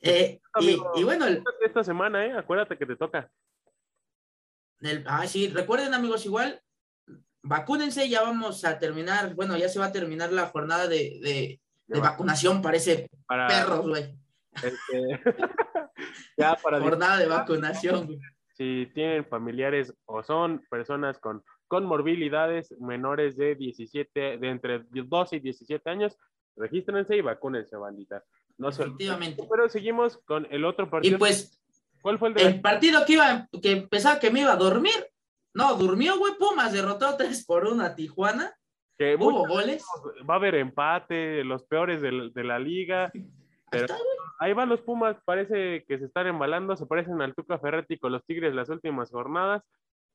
Eh, 0.00 0.40
y 0.60 1.04
bueno, 1.04 1.26
el, 1.26 1.42
Esta 1.64 1.82
semana, 1.82 2.24
¿eh? 2.26 2.32
Acuérdate 2.32 2.76
que 2.76 2.86
te 2.86 2.96
toca. 2.96 3.30
el- 4.80 5.04
ah, 5.06 5.26
sí, 5.26 5.48
recuerden, 5.48 5.94
amigos, 5.94 6.26
igual, 6.26 6.60
vacúnense, 7.44 8.08
ya 8.08 8.22
vamos 8.22 8.64
a 8.64 8.78
terminar, 8.78 9.34
bueno, 9.34 9.56
ya 9.56 9.68
se 9.68 9.78
va 9.78 9.86
a 9.86 9.92
terminar 9.92 10.32
la 10.32 10.46
jornada 10.46 10.88
de, 10.88 11.20
de, 11.22 11.60
de 11.86 12.00
vacunación, 12.00 12.60
parece 12.62 13.08
Para, 13.26 13.46
perros, 13.46 13.86
güey. 13.86 14.14
este, 14.54 15.20
ya 16.36 16.56
para 16.62 16.80
Jornada 16.80 17.18
de 17.18 17.26
vacunación, 17.26 18.06
güey. 18.06 18.18
si 18.56 18.90
tienen 18.94 19.24
familiares 19.26 19.92
o 20.06 20.22
son 20.22 20.64
personas 20.70 21.18
con, 21.18 21.42
con 21.68 21.84
morbilidades 21.84 22.72
menores 22.80 23.36
de 23.36 23.54
17, 23.54 24.38
de 24.38 24.48
entre 24.48 24.84
12 24.90 25.36
y 25.36 25.40
17 25.40 25.90
años, 25.90 26.16
regístrense 26.56 27.16
y 27.16 27.20
vacúnense, 27.20 27.76
bandita. 27.76 28.22
No 28.56 28.70
se. 28.72 28.82
Efectivamente. 28.84 29.46
Pero 29.50 29.68
seguimos 29.68 30.18
con 30.24 30.46
el 30.50 30.64
otro 30.64 30.86
Y 30.86 30.88
partido. 30.88 31.18
pues, 31.18 31.60
¿Cuál 32.00 32.18
fue 32.18 32.28
el 32.28 32.34
de 32.34 32.42
el 32.44 32.60
partido 32.60 33.04
que 33.04 33.14
iba, 33.14 33.48
que 33.62 33.70
empezaba 33.72 34.20
que 34.20 34.30
me 34.30 34.40
iba 34.42 34.52
a 34.52 34.56
dormir, 34.56 34.92
no, 35.54 35.74
durmió, 35.76 36.18
güey, 36.18 36.34
Pumas 36.38 36.72
derrotó 36.72 37.16
3 37.16 37.44
por 37.46 37.66
1 37.66 37.82
a 37.82 37.94
Tijuana, 37.94 38.54
que 38.96 39.16
hubo 39.16 39.46
goles. 39.46 39.84
va 40.28 40.34
a 40.34 40.36
haber 40.36 40.54
empate, 40.54 41.42
los 41.42 41.64
peores 41.64 42.00
de 42.00 42.12
la, 42.12 42.30
de 42.32 42.44
la 42.44 42.58
liga. 42.58 43.10
Pero 43.70 43.86
Está, 43.86 43.98
ahí 44.38 44.52
van 44.52 44.68
los 44.68 44.82
Pumas, 44.82 45.16
parece 45.24 45.84
que 45.88 45.98
se 45.98 46.04
están 46.04 46.28
embalando, 46.28 46.76
se 46.76 46.86
parecen 46.86 47.20
al 47.20 47.34
Tuca 47.34 47.58
Ferretti 47.58 47.98
con 47.98 48.12
los 48.12 48.24
Tigres 48.24 48.54
las 48.54 48.68
últimas 48.68 49.10
jornadas, 49.10 49.64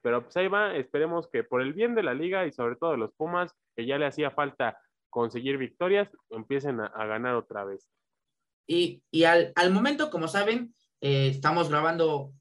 pero 0.01 0.23
pues 0.23 0.37
ahí 0.37 0.47
va, 0.47 0.75
esperemos 0.77 1.27
que 1.27 1.43
por 1.43 1.61
el 1.61 1.73
bien 1.73 1.93
de 1.93 2.03
la 2.03 2.13
liga 2.13 2.45
y 2.45 2.53
sobre 2.53 2.77
todo 2.77 2.91
de 2.91 2.97
los 2.99 3.11
Pumas, 3.15 3.51
que 3.75 3.85
ya 3.85 3.97
le 3.97 4.05
hacía 4.05 4.31
falta 4.31 4.79
conseguir 5.09 5.57
victorias, 5.57 6.09
empiecen 6.29 6.79
a, 6.79 6.85
a 6.85 7.05
ganar 7.05 7.35
otra 7.35 7.65
vez. 7.65 7.89
Y, 8.65 9.03
y 9.11 9.23
al, 9.25 9.51
al 9.55 9.71
momento, 9.71 10.09
como 10.09 10.29
saben, 10.29 10.73
eh, 11.01 11.29
estamos 11.29 11.69
grabando 11.69 12.31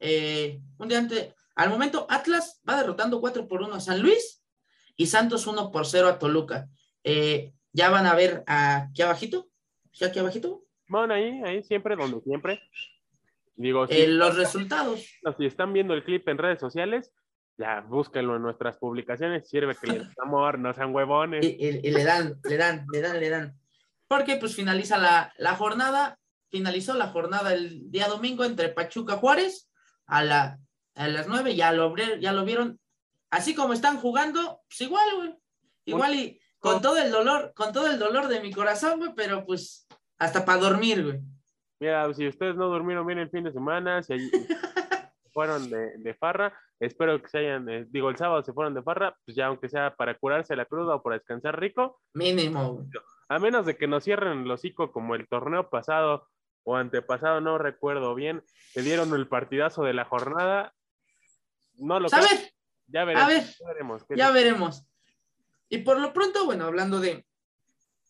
eh, 0.00 0.60
un 0.78 0.88
día 0.88 0.98
antes. 0.98 1.34
Al 1.54 1.70
momento, 1.70 2.06
Atlas 2.08 2.60
va 2.68 2.76
derrotando 2.76 3.20
4 3.20 3.46
por 3.48 3.62
1 3.62 3.74
a 3.74 3.80
San 3.80 4.00
Luis 4.00 4.42
y 4.96 5.06
Santos 5.06 5.46
1 5.46 5.70
por 5.70 5.86
0 5.86 6.08
a 6.08 6.18
Toluca. 6.18 6.68
Eh, 7.04 7.52
ya 7.72 7.90
van 7.90 8.06
a 8.06 8.14
ver 8.14 8.42
aquí 8.46 9.02
abajito, 9.02 9.48
¿sí 9.92 10.04
aquí 10.04 10.18
abajito, 10.18 10.62
Van 10.88 11.12
ahí, 11.12 11.40
ahí 11.44 11.62
siempre, 11.62 11.94
donde 11.94 12.20
siempre. 12.22 12.60
Digo, 13.54 13.86
si, 13.86 13.94
eh, 13.94 14.08
los 14.08 14.36
resultados. 14.36 15.06
si 15.38 15.46
están 15.46 15.72
viendo 15.72 15.94
el 15.94 16.02
clip 16.02 16.26
en 16.28 16.36
redes 16.38 16.58
sociales, 16.58 17.12
ya 17.56 17.80
búsquenlo 17.82 18.34
en 18.36 18.42
nuestras 18.42 18.76
publicaciones, 18.78 19.48
sirve 19.48 19.76
que 19.80 19.86
les 19.86 20.18
amor, 20.18 20.58
no 20.58 20.72
sean 20.74 20.92
huevones. 20.94 21.44
Y, 21.44 21.48
y- 21.60 21.80
y 21.86 21.90
le 21.92 22.02
dan, 22.04 22.40
le 22.42 22.56
dan, 22.56 22.86
le 22.92 23.00
dan, 23.02 23.20
le 23.20 23.28
dan. 23.28 23.60
Porque 24.08 24.36
pues 24.36 24.56
finaliza 24.56 24.98
la, 24.98 25.32
la 25.38 25.54
jornada, 25.54 26.18
finalizó 26.50 26.94
la 26.94 27.06
jornada 27.08 27.52
el 27.54 27.88
día 27.90 28.08
domingo 28.08 28.44
entre 28.44 28.70
Pachuca 28.70 29.16
Juárez 29.16 29.70
a, 30.06 30.24
la, 30.24 30.58
a 31.00 31.08
las 31.08 31.26
9, 31.28 31.56
ya 31.56 31.72
lo, 31.72 31.94
ya 31.96 32.32
lo 32.32 32.44
vieron. 32.44 32.78
Así 33.30 33.54
como 33.54 33.72
están 33.72 33.96
jugando, 33.96 34.60
pues 34.68 34.80
igual, 34.82 35.08
güey. 35.16 35.34
Igual 35.86 36.14
y 36.14 36.40
con 36.58 36.82
todo 36.82 36.98
el 36.98 37.10
dolor, 37.10 37.52
con 37.54 37.72
todo 37.72 37.86
el 37.90 37.98
dolor 37.98 38.28
de 38.28 38.40
mi 38.40 38.52
corazón, 38.52 38.98
güey, 38.98 39.12
pero 39.16 39.46
pues 39.46 39.88
hasta 40.18 40.44
para 40.44 40.60
dormir, 40.60 41.02
güey. 41.02 41.20
Mira, 41.80 42.12
si 42.12 42.28
ustedes 42.28 42.54
no 42.56 42.68
durmieron 42.68 43.06
bien 43.06 43.18
el 43.18 43.30
fin 43.30 43.44
de 43.44 43.52
semana, 43.52 44.02
si 44.02 44.12
ahí 44.12 44.30
fueron 45.32 45.70
de, 45.70 45.96
de 45.96 46.14
farra, 46.14 46.52
espero 46.78 47.20
que 47.22 47.28
se 47.28 47.38
hayan, 47.38 47.66
eh, 47.70 47.86
digo, 47.88 48.10
el 48.10 48.18
sábado 48.18 48.42
se 48.42 48.52
fueron 48.52 48.74
de 48.74 48.82
farra, 48.82 49.16
pues 49.24 49.34
ya 49.34 49.46
aunque 49.46 49.70
sea 49.70 49.94
para 49.96 50.18
curarse 50.18 50.54
la 50.54 50.66
cruda 50.66 50.96
o 50.96 51.02
para 51.02 51.16
descansar 51.16 51.58
rico, 51.58 51.98
Mínimo, 52.12 52.74
güey. 52.74 52.86
a 53.30 53.38
menos 53.38 53.64
de 53.64 53.78
que 53.78 53.86
nos 53.86 54.04
cierren 54.04 54.42
el 54.42 54.50
hocico 54.50 54.92
como 54.92 55.14
el 55.14 55.26
torneo 55.28 55.70
pasado 55.70 56.28
o 56.64 56.76
antepasado, 56.76 57.40
no 57.40 57.56
recuerdo 57.56 58.14
bien, 58.14 58.42
que 58.74 58.82
dieron 58.82 59.14
el 59.14 59.28
partidazo 59.28 59.82
de 59.82 59.94
la 59.94 60.04
jornada, 60.04 60.74
no 61.80 61.98
lo 62.00 62.08
creo, 62.08 62.22
¿Sabes? 62.22 62.54
ya 62.86 63.02
A 63.02 63.04
veremos, 63.04 63.26
ver, 63.28 63.42
ya 63.44 63.66
veremos. 63.68 64.04
ya 64.16 64.30
veremos. 64.30 64.86
Y 65.68 65.78
por 65.78 65.98
lo 66.00 66.12
pronto, 66.12 66.44
bueno, 66.44 66.64
hablando 66.66 67.00
de, 67.00 67.24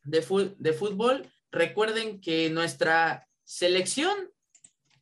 de, 0.04 0.22
fu- 0.22 0.54
de 0.58 0.72
fútbol, 0.72 1.26
recuerden 1.50 2.20
que 2.20 2.50
nuestra 2.50 3.26
selección 3.44 4.14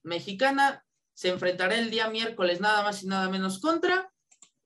mexicana 0.02 0.84
se 1.14 1.28
enfrentará 1.30 1.74
el 1.76 1.90
día 1.90 2.08
miércoles 2.08 2.60
nada 2.60 2.82
más 2.82 3.02
y 3.02 3.06
nada 3.08 3.28
menos 3.28 3.60
contra. 3.60 4.10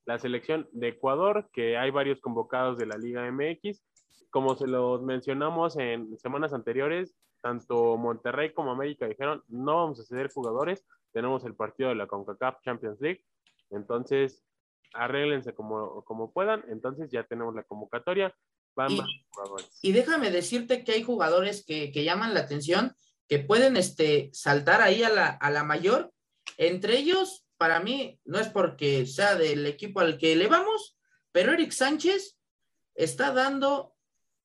la 0.05 0.19
selección 0.19 0.69
de 0.73 0.89
Ecuador, 0.89 1.49
que 1.53 1.77
hay 1.77 1.91
varios 1.91 2.21
convocados 2.21 2.77
de 2.79 2.87
la 2.87 2.97
Liga 2.97 3.31
MX. 3.31 3.83
Como 4.31 4.57
se 4.57 4.67
los 4.67 5.03
mencionamos 5.03 5.77
en 5.79 6.19
semanas 6.19 6.53
anteriores, 6.55 7.15
tanto 7.41 7.97
Monterrey 7.99 8.53
como 8.53 8.71
América 8.73 9.07
dijeron, 9.07 9.43
no 9.49 9.77
vamos 9.77 10.01
a 10.01 10.05
ceder 10.05 10.31
jugadores, 10.33 10.85
tenemos 11.13 11.45
el 11.45 11.55
partido 11.55 11.89
de 11.91 11.95
la 11.97 12.07
CONCACAF 12.07 12.61
Champions 12.63 13.01
League, 13.01 13.25
entonces 13.73 14.45
arréglense 14.95 15.55
como, 15.55 16.05
como 16.05 16.33
puedan, 16.33 16.65
entonces 16.69 17.11
ya 17.11 17.25
tenemos 17.25 17.55
la 17.55 17.63
convocatoria, 17.65 18.35
van 18.75 18.93
Y- 18.93 19.01
jugadores. 19.31 19.79
Y 19.83 19.93
déjame 19.93 20.31
decirte 20.31 20.85
que 20.85 20.93
hay 20.93 21.03
jugadores 21.03 21.65
que, 21.65 21.91
que 21.93 22.05
llaman 22.05 22.35
la 22.35 22.41
atención, 22.41 22.95
que 23.29 23.39
pueden 23.39 23.77
este, 23.77 24.31
saltar 24.33 24.83
ahí 24.83 25.03
a 25.03 25.09
la, 25.09 25.27
a 25.29 25.51
la 25.51 25.65
mayor. 25.65 26.13
Entre 26.59 26.99
ellos, 26.99 27.47
para 27.57 27.81
mí, 27.81 28.21
no 28.25 28.39
es 28.39 28.49
porque 28.49 29.07
sea 29.07 29.37
del 29.37 29.67
equipo 29.67 30.01
al 30.01 30.19
que 30.19 30.37
le 30.37 30.49
vamos, 30.49 30.99
pero 31.31 31.53
Eric 31.53 31.73
Sánchez 31.73 32.39
está 32.95 33.33
dando 33.33 33.95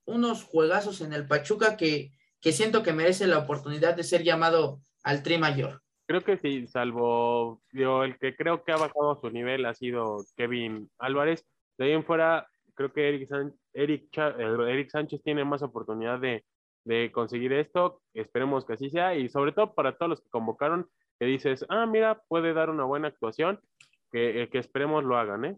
unos 0.05 0.43
juegazos 0.43 1.01
en 1.01 1.11
el 1.11 1.27
Pachuca 1.27 1.75
que, 1.75 2.13
que 2.39 2.53
siento 2.53 2.83
que 2.83 2.93
merece 2.93 3.27
la 3.27 3.39
oportunidad 3.39 3.95
de 3.95 4.03
ser 4.05 4.23
llamado 4.23 4.81
al 5.03 5.21
tri 5.23 5.37
mayor. 5.37 5.83
Creo 6.07 6.21
que 6.23 6.37
sí, 6.37 6.67
salvo 6.67 7.61
digo, 7.71 8.03
el 8.03 8.17
que 8.17 8.35
creo 8.35 8.63
que 8.63 8.71
ha 8.71 8.77
bajado 8.77 9.19
su 9.19 9.29
nivel 9.29 9.65
ha 9.65 9.73
sido 9.73 10.23
Kevin 10.37 10.89
Álvarez. 10.97 11.45
De 11.77 11.85
ahí 11.85 11.91
en 11.91 12.05
fuera, 12.05 12.47
creo 12.75 12.93
que 12.93 13.09
Eric, 13.09 13.27
San- 13.27 13.53
Eric, 13.73 14.07
eh, 14.17 14.57
Eric 14.69 14.89
Sánchez 14.89 15.21
tiene 15.21 15.43
más 15.43 15.61
oportunidad 15.63 16.19
de, 16.19 16.45
de 16.85 17.11
conseguir 17.11 17.51
esto. 17.51 18.01
Esperemos 18.13 18.65
que 18.65 18.73
así 18.73 18.89
sea. 18.89 19.15
Y 19.15 19.27
sobre 19.27 19.51
todo 19.51 19.75
para 19.75 19.97
todos 19.97 20.09
los 20.11 20.21
que 20.21 20.29
convocaron, 20.29 20.89
que 21.19 21.25
dices, 21.25 21.65
ah, 21.67 21.85
mira, 21.85 22.21
puede 22.29 22.53
dar 22.53 22.69
una 22.69 22.85
buena 22.85 23.09
actuación, 23.09 23.59
que, 24.09 24.43
eh, 24.43 24.49
que 24.49 24.59
esperemos 24.59 25.03
lo 25.03 25.17
hagan, 25.17 25.43
¿eh? 25.43 25.57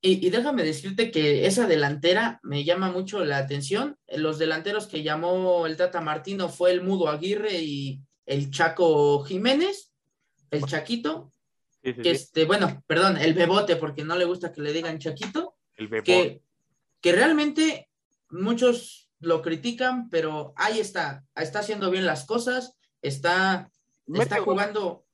Y, 0.00 0.24
y, 0.24 0.30
déjame 0.30 0.62
decirte 0.62 1.10
que 1.10 1.44
esa 1.46 1.66
delantera 1.66 2.38
me 2.44 2.62
llama 2.62 2.92
mucho 2.92 3.24
la 3.24 3.38
atención. 3.38 3.96
Los 4.06 4.38
delanteros 4.38 4.86
que 4.86 5.02
llamó 5.02 5.66
el 5.66 5.76
Tata 5.76 6.00
Martino 6.00 6.48
fue 6.48 6.70
el 6.70 6.82
Mudo 6.82 7.08
Aguirre 7.08 7.54
y 7.54 8.00
el 8.28 8.50
Chaco 8.50 9.24
Jiménez, 9.24 9.92
el 10.50 10.64
Chaquito. 10.64 11.32
Sí, 11.82 11.94
sí, 11.94 12.02
que 12.02 12.10
este, 12.10 12.44
bueno, 12.44 12.82
perdón, 12.86 13.16
el 13.16 13.34
Bebote, 13.34 13.76
porque 13.76 14.04
no 14.04 14.16
le 14.16 14.26
gusta 14.26 14.52
que 14.52 14.60
le 14.60 14.72
digan 14.72 14.98
Chaquito. 14.98 15.54
El 15.76 15.88
Bebote. 15.88 16.04
Que, 16.04 16.42
que 17.00 17.12
realmente 17.12 17.88
muchos 18.30 19.10
lo 19.20 19.42
critican, 19.42 20.10
pero 20.10 20.52
ahí 20.56 20.78
está, 20.78 21.24
está 21.34 21.60
haciendo 21.60 21.90
bien 21.90 22.04
las 22.04 22.26
cosas, 22.26 22.78
está, 23.02 23.70
está 24.14 24.40
jugando. 24.40 25.04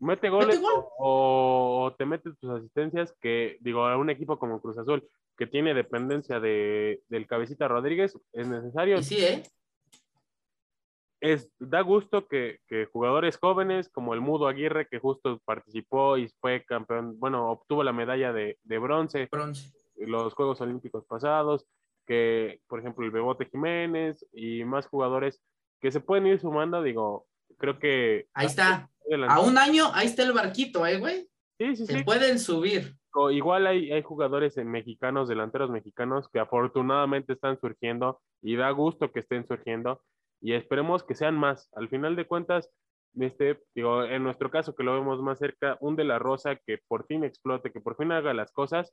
Mete 0.00 0.30
goles 0.30 0.60
gol? 0.60 0.84
o, 0.98 1.84
o, 1.84 1.94
te 1.94 2.06
metes 2.06 2.36
tus 2.40 2.50
asistencias, 2.50 3.14
que 3.20 3.58
digo, 3.60 3.86
a 3.86 3.96
un 3.96 4.10
equipo 4.10 4.38
como 4.38 4.60
Cruz 4.60 4.78
Azul, 4.78 5.06
que 5.36 5.46
tiene 5.46 5.74
dependencia 5.74 6.40
de, 6.40 7.02
del 7.08 7.26
cabecita 7.26 7.68
Rodríguez, 7.68 8.18
es 8.32 8.46
necesario. 8.48 9.02
Sí, 9.02 9.18
¿eh? 9.18 9.42
Es, 11.22 11.48
da 11.60 11.82
gusto 11.82 12.26
que, 12.26 12.58
que, 12.66 12.86
jugadores 12.86 13.38
jóvenes 13.38 13.88
como 13.88 14.12
el 14.12 14.20
Mudo 14.20 14.48
Aguirre, 14.48 14.88
que 14.88 14.98
justo 14.98 15.40
participó 15.44 16.18
y 16.18 16.28
fue 16.40 16.64
campeón, 16.64 17.16
bueno, 17.20 17.48
obtuvo 17.48 17.84
la 17.84 17.92
medalla 17.92 18.32
de, 18.32 18.58
de 18.64 18.78
bronce, 18.78 19.28
bronce, 19.30 19.70
los 19.96 20.34
Juegos 20.34 20.60
Olímpicos 20.60 21.04
pasados, 21.06 21.64
que, 22.08 22.60
por 22.66 22.80
ejemplo, 22.80 23.04
el 23.04 23.12
Bebote 23.12 23.46
Jiménez 23.46 24.26
y 24.32 24.64
más 24.64 24.88
jugadores 24.88 25.40
que 25.80 25.92
se 25.92 26.00
pueden 26.00 26.26
ir 26.26 26.40
sumando, 26.40 26.82
digo, 26.82 27.28
creo 27.56 27.78
que... 27.78 28.26
Ahí 28.34 28.46
está. 28.46 28.90
A 29.28 29.40
un 29.40 29.58
año, 29.58 29.92
ahí 29.94 30.06
está 30.06 30.24
el 30.24 30.32
barquito, 30.32 30.84
¿eh, 30.84 30.98
güey? 30.98 31.28
Sí, 31.56 31.76
sí, 31.76 31.86
se 31.86 31.98
sí. 31.98 32.04
pueden 32.04 32.40
subir. 32.40 32.96
O 33.14 33.30
igual 33.30 33.68
hay, 33.68 33.92
hay 33.92 34.02
jugadores 34.02 34.56
mexicanos, 34.56 35.28
delanteros 35.28 35.70
mexicanos, 35.70 36.28
que 36.28 36.40
afortunadamente 36.40 37.34
están 37.34 37.60
surgiendo 37.60 38.20
y 38.40 38.56
da 38.56 38.70
gusto 38.72 39.12
que 39.12 39.20
estén 39.20 39.46
surgiendo 39.46 40.02
y 40.42 40.54
esperemos 40.54 41.04
que 41.04 41.14
sean 41.14 41.36
más. 41.36 41.70
Al 41.74 41.88
final 41.88 42.16
de 42.16 42.26
cuentas, 42.26 42.68
este, 43.18 43.62
digo, 43.74 44.04
en 44.04 44.22
nuestro 44.24 44.50
caso 44.50 44.74
que 44.74 44.82
lo 44.82 44.94
vemos 44.94 45.22
más 45.22 45.38
cerca, 45.38 45.78
un 45.80 45.96
de 45.96 46.04
la 46.04 46.18
Rosa 46.18 46.56
que 46.56 46.78
por 46.88 47.06
fin 47.06 47.24
explote, 47.24 47.70
que 47.72 47.80
por 47.80 47.96
fin 47.96 48.12
haga 48.12 48.34
las 48.34 48.52
cosas, 48.52 48.92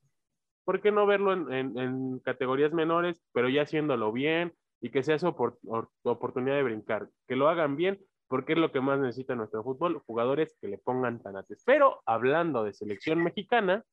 ¿por 0.63 0.81
qué 0.81 0.91
no 0.91 1.05
verlo 1.05 1.33
en, 1.33 1.51
en, 1.51 1.77
en 1.79 2.19
categorías 2.19 2.71
menores, 2.71 3.21
pero 3.33 3.49
ya 3.49 3.63
haciéndolo 3.63 4.11
bien 4.11 4.53
y 4.81 4.91
que 4.91 5.03
sea 5.03 5.17
su 5.19 5.27
opor 5.27 5.57
oportunidad 6.03 6.55
de 6.55 6.63
brincar? 6.63 7.09
Que 7.27 7.35
lo 7.35 7.49
hagan 7.49 7.75
bien, 7.75 7.99
porque 8.27 8.53
es 8.53 8.59
lo 8.59 8.71
que 8.71 8.79
más 8.79 8.99
necesita 8.99 9.33
nuestro 9.35 9.63
fútbol, 9.63 10.03
jugadores 10.05 10.55
que 10.61 10.67
le 10.67 10.77
pongan 10.77 11.21
tanates. 11.21 11.63
Pero 11.65 12.01
hablando 12.05 12.63
de 12.63 12.73
selección 12.73 13.23
mexicana. 13.23 13.83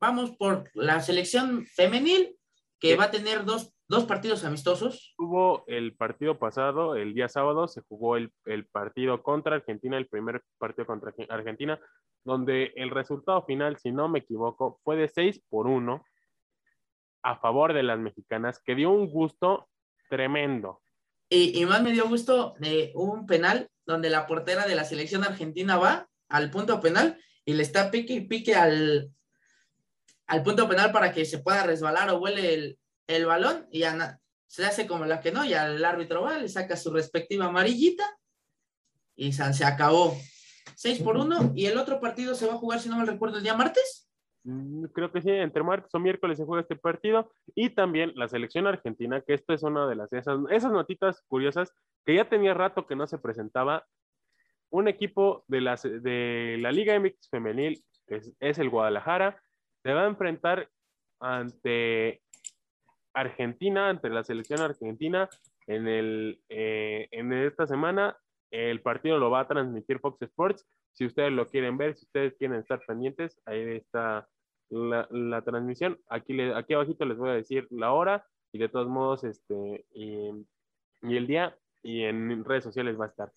Vamos 0.00 0.32
por 0.36 0.70
la 0.74 1.00
selección 1.00 1.66
femenil, 1.66 2.38
que 2.80 2.88
¿Qué? 2.88 2.96
va 2.96 3.04
a 3.04 3.10
tener 3.10 3.44
dos, 3.44 3.74
dos, 3.92 4.04
partidos 4.04 4.44
amistosos. 4.44 5.14
Hubo 5.18 5.64
el 5.66 5.94
partido 5.94 6.38
pasado, 6.38 6.96
el 6.96 7.14
día 7.14 7.28
sábado, 7.28 7.68
se 7.68 7.82
jugó 7.82 8.16
el, 8.16 8.32
el 8.46 8.66
partido 8.66 9.22
contra 9.22 9.56
Argentina, 9.56 9.98
el 9.98 10.08
primer 10.08 10.42
partido 10.58 10.86
contra 10.86 11.12
Argentina, 11.28 11.78
donde 12.24 12.72
el 12.76 12.90
resultado 12.90 13.44
final, 13.44 13.76
si 13.78 13.92
no 13.92 14.08
me 14.08 14.20
equivoco, 14.20 14.80
fue 14.82 14.96
de 14.96 15.08
6 15.08 15.42
por 15.48 15.66
1 15.66 16.02
a 17.22 17.36
favor 17.36 17.72
de 17.72 17.82
las 17.82 17.98
mexicanas, 17.98 18.60
que 18.64 18.74
dio 18.74 18.90
un 18.90 19.08
gusto 19.08 19.68
tremendo. 20.08 20.82
Y, 21.28 21.60
y, 21.60 21.66
más 21.66 21.82
me 21.82 21.92
dio 21.92 22.08
gusto 22.08 22.54
de 22.58 22.92
un 22.94 23.26
penal 23.26 23.68
donde 23.86 24.10
la 24.10 24.26
portera 24.26 24.66
de 24.66 24.74
la 24.74 24.84
selección 24.84 25.24
argentina 25.24 25.76
va 25.76 26.08
al 26.28 26.50
punto 26.50 26.80
penal 26.80 27.18
y 27.44 27.54
le 27.54 27.62
está 27.62 27.90
pique 27.90 28.14
y 28.14 28.20
pique 28.22 28.54
al, 28.54 29.10
al 30.26 30.42
punto 30.42 30.68
penal 30.68 30.92
para 30.92 31.12
que 31.12 31.24
se 31.24 31.38
pueda 31.38 31.62
resbalar 31.62 32.10
o 32.10 32.18
huele 32.18 32.54
el, 32.54 32.78
el 33.16 33.26
balón 33.26 33.66
y 33.70 33.80
ya 33.80 34.20
se 34.46 34.66
hace 34.66 34.86
como 34.86 35.06
la 35.06 35.20
que 35.20 35.32
no, 35.32 35.44
y 35.44 35.54
al 35.54 35.82
árbitro 35.84 36.22
va, 36.22 36.36
le 36.36 36.48
saca 36.48 36.76
su 36.76 36.92
respectiva 36.92 37.46
amarillita 37.46 38.04
y 39.16 39.32
se 39.32 39.64
acabó. 39.64 40.14
6 40.74 41.02
por 41.02 41.16
1 41.16 41.52
y 41.54 41.66
el 41.66 41.78
otro 41.78 42.00
partido 42.00 42.34
se 42.34 42.46
va 42.46 42.54
a 42.54 42.58
jugar, 42.58 42.80
si 42.80 42.88
no 42.88 42.98
me 42.98 43.06
recuerdo, 43.06 43.38
el 43.38 43.42
día 43.42 43.54
martes. 43.54 44.10
Mm, 44.44 44.86
creo 44.86 45.12
que 45.12 45.22
sí, 45.22 45.30
entre 45.30 45.62
martes 45.62 45.94
o 45.94 45.98
miércoles 45.98 46.36
se 46.36 46.44
juega 46.44 46.62
este 46.62 46.76
partido 46.76 47.30
y 47.54 47.70
también 47.70 48.12
la 48.16 48.28
selección 48.28 48.66
argentina, 48.66 49.22
que 49.22 49.34
esto 49.34 49.54
es 49.54 49.62
una 49.62 49.86
de 49.86 49.94
las 49.94 50.12
esas, 50.12 50.38
esas 50.50 50.72
notitas 50.72 51.22
curiosas 51.28 51.72
que 52.04 52.16
ya 52.16 52.28
tenía 52.28 52.52
rato 52.52 52.86
que 52.86 52.96
no 52.96 53.06
se 53.06 53.18
presentaba. 53.18 53.86
Un 54.70 54.88
equipo 54.88 55.44
de, 55.48 55.60
las, 55.60 55.82
de 55.82 56.56
la 56.60 56.72
Liga 56.72 56.98
MX 56.98 57.28
femenil, 57.30 57.84
que 58.06 58.16
es, 58.16 58.32
es 58.40 58.58
el 58.58 58.70
Guadalajara, 58.70 59.40
se 59.82 59.92
va 59.92 60.04
a 60.04 60.08
enfrentar 60.08 60.68
ante 61.20 62.22
Argentina, 63.14 63.88
ante 63.88 64.08
la 64.08 64.24
selección 64.24 64.60
argentina 64.60 65.28
en, 65.66 65.88
el, 65.88 66.40
eh, 66.48 67.08
en 67.10 67.32
esta 67.32 67.66
semana. 67.66 68.16
El 68.50 68.82
partido 68.82 69.18
lo 69.18 69.30
va 69.30 69.40
a 69.40 69.48
transmitir 69.48 69.98
Fox 69.98 70.20
Sports. 70.22 70.66
Si 70.92 71.06
ustedes 71.06 71.32
lo 71.32 71.46
quieren 71.46 71.78
ver, 71.78 71.96
si 71.96 72.04
ustedes 72.04 72.34
quieren 72.36 72.58
estar 72.58 72.80
pendientes, 72.86 73.40
ahí 73.46 73.76
está 73.76 74.28
la, 74.68 75.06
la 75.10 75.42
transmisión. 75.42 75.98
Aquí, 76.08 76.32
le, 76.34 76.54
aquí 76.54 76.74
abajito 76.74 77.04
les 77.04 77.16
voy 77.16 77.30
a 77.30 77.34
decir 77.34 77.66
la 77.70 77.92
hora 77.92 78.26
y 78.52 78.58
de 78.58 78.68
todos 78.68 78.88
modos 78.88 79.24
este, 79.24 79.86
y, 79.94 80.30
el 81.02 81.26
día 81.26 81.56
y 81.82 82.02
en 82.02 82.44
redes 82.44 82.64
sociales 82.64 82.98
va 82.98 83.06
a 83.06 83.08
estar. 83.08 83.32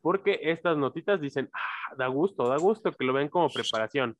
Porque 0.00 0.40
estas 0.42 0.78
notitas 0.78 1.20
dicen, 1.20 1.50
ah, 1.52 1.94
da 1.96 2.06
gusto, 2.06 2.48
da 2.48 2.56
gusto 2.56 2.92
que 2.92 3.04
lo 3.04 3.12
ven 3.12 3.28
como 3.28 3.50
preparación. 3.50 4.16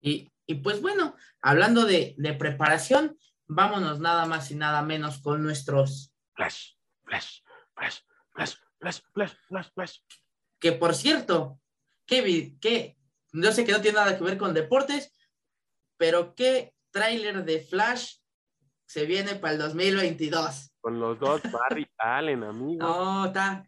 Y, 0.00 0.30
y 0.46 0.54
pues 0.56 0.80
bueno, 0.80 1.16
hablando 1.42 1.84
de, 1.84 2.14
de, 2.16 2.34
preparación, 2.34 3.16
vámonos 3.48 3.98
nada 3.98 4.26
más 4.26 4.50
y 4.50 4.54
nada 4.54 4.82
menos 4.82 5.18
con 5.18 5.42
nuestros... 5.42 6.14
Flash, 6.34 6.74
flash, 7.04 7.40
flash, 7.74 7.98
flash, 8.32 8.54
flash, 8.78 9.00
flash, 9.12 9.32
flash, 9.48 9.68
flash. 9.74 9.98
Que 10.60 10.72
por 10.72 10.94
cierto, 10.94 11.58
que, 12.06 12.56
que 12.60 12.96
yo 13.32 13.52
sé 13.52 13.64
que 13.64 13.72
no 13.72 13.80
tiene 13.80 13.98
nada 13.98 14.16
que 14.16 14.24
ver 14.24 14.38
con 14.38 14.54
deportes, 14.54 15.12
pero 15.96 16.34
qué 16.34 16.72
tráiler 16.90 17.44
de 17.44 17.60
Flash 17.60 18.16
se 18.86 19.04
viene 19.04 19.34
para 19.34 19.54
el 19.54 19.58
2022. 19.58 20.72
Con 20.80 20.98
los 20.98 21.18
dos 21.18 21.42
Barry 21.50 21.86
Allen, 21.98 22.44
amigo. 22.44 22.86
No, 22.86 23.26
está... 23.26 23.66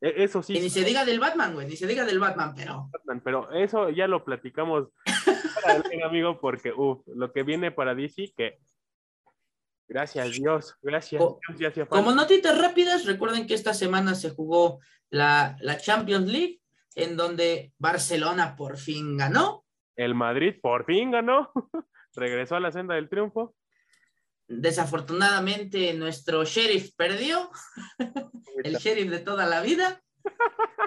Eso 0.00 0.42
sí. 0.42 0.56
Y 0.56 0.60
ni 0.60 0.68
se 0.68 0.82
diga 0.82 1.04
del 1.04 1.20
Batman, 1.20 1.54
güey, 1.54 1.68
ni 1.68 1.76
se 1.76 1.86
diga 1.86 2.04
del 2.04 2.18
Batman, 2.18 2.54
pero. 2.56 2.90
Pero 3.22 3.52
eso 3.52 3.88
ya 3.88 4.08
lo 4.08 4.24
platicamos, 4.24 4.88
amigo, 6.04 6.40
porque 6.40 6.72
uff, 6.72 7.06
lo 7.06 7.32
que 7.32 7.44
viene 7.44 7.70
para 7.70 7.94
DC, 7.94 8.32
que. 8.36 8.58
Gracias 9.92 10.32
Dios, 10.32 10.74
gracias. 10.80 11.22
Como 11.90 12.12
notitas 12.12 12.58
rápidas, 12.58 13.04
recuerden 13.04 13.46
que 13.46 13.52
esta 13.52 13.74
semana 13.74 14.14
se 14.14 14.30
jugó 14.30 14.80
la, 15.10 15.54
la 15.60 15.76
Champions 15.76 16.32
League, 16.32 16.62
en 16.94 17.14
donde 17.18 17.74
Barcelona 17.76 18.56
por 18.56 18.78
fin 18.78 19.18
ganó. 19.18 19.66
El 19.94 20.14
Madrid 20.14 20.54
por 20.62 20.86
fin 20.86 21.10
ganó. 21.10 21.52
Regresó 22.14 22.56
a 22.56 22.60
la 22.60 22.72
senda 22.72 22.94
del 22.94 23.10
triunfo. 23.10 23.54
Desafortunadamente, 24.48 25.92
nuestro 25.92 26.44
sheriff 26.44 26.94
perdió. 26.96 27.50
el 28.64 28.76
sheriff 28.76 29.10
de 29.10 29.18
toda 29.18 29.44
la 29.44 29.60
vida. 29.60 30.02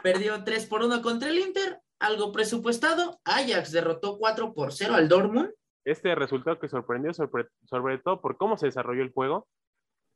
Perdió 0.02 0.44
3 0.44 0.66
por 0.66 0.82
1 0.82 1.04
contra 1.04 1.30
el 1.30 1.38
Inter, 1.38 1.80
algo 2.00 2.32
presupuestado. 2.32 3.20
Ajax 3.24 3.72
derrotó 3.72 4.18
4 4.18 4.56
por 4.56 4.74
0 4.74 4.96
al 4.96 5.08
Dortmund. 5.08 5.52
Este 5.86 6.16
resultado 6.16 6.60
que 6.60 6.68
sorprendió, 6.68 7.14
sobre, 7.14 7.48
sobre 7.66 8.00
todo 8.00 8.20
por 8.20 8.38
cómo 8.38 8.58
se 8.58 8.66
desarrolló 8.66 9.04
el 9.04 9.12
juego. 9.12 9.48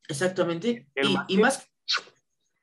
Exactamente. 0.08 0.88
Y, 0.96 1.36
y, 1.36 1.38
más, 1.38 1.70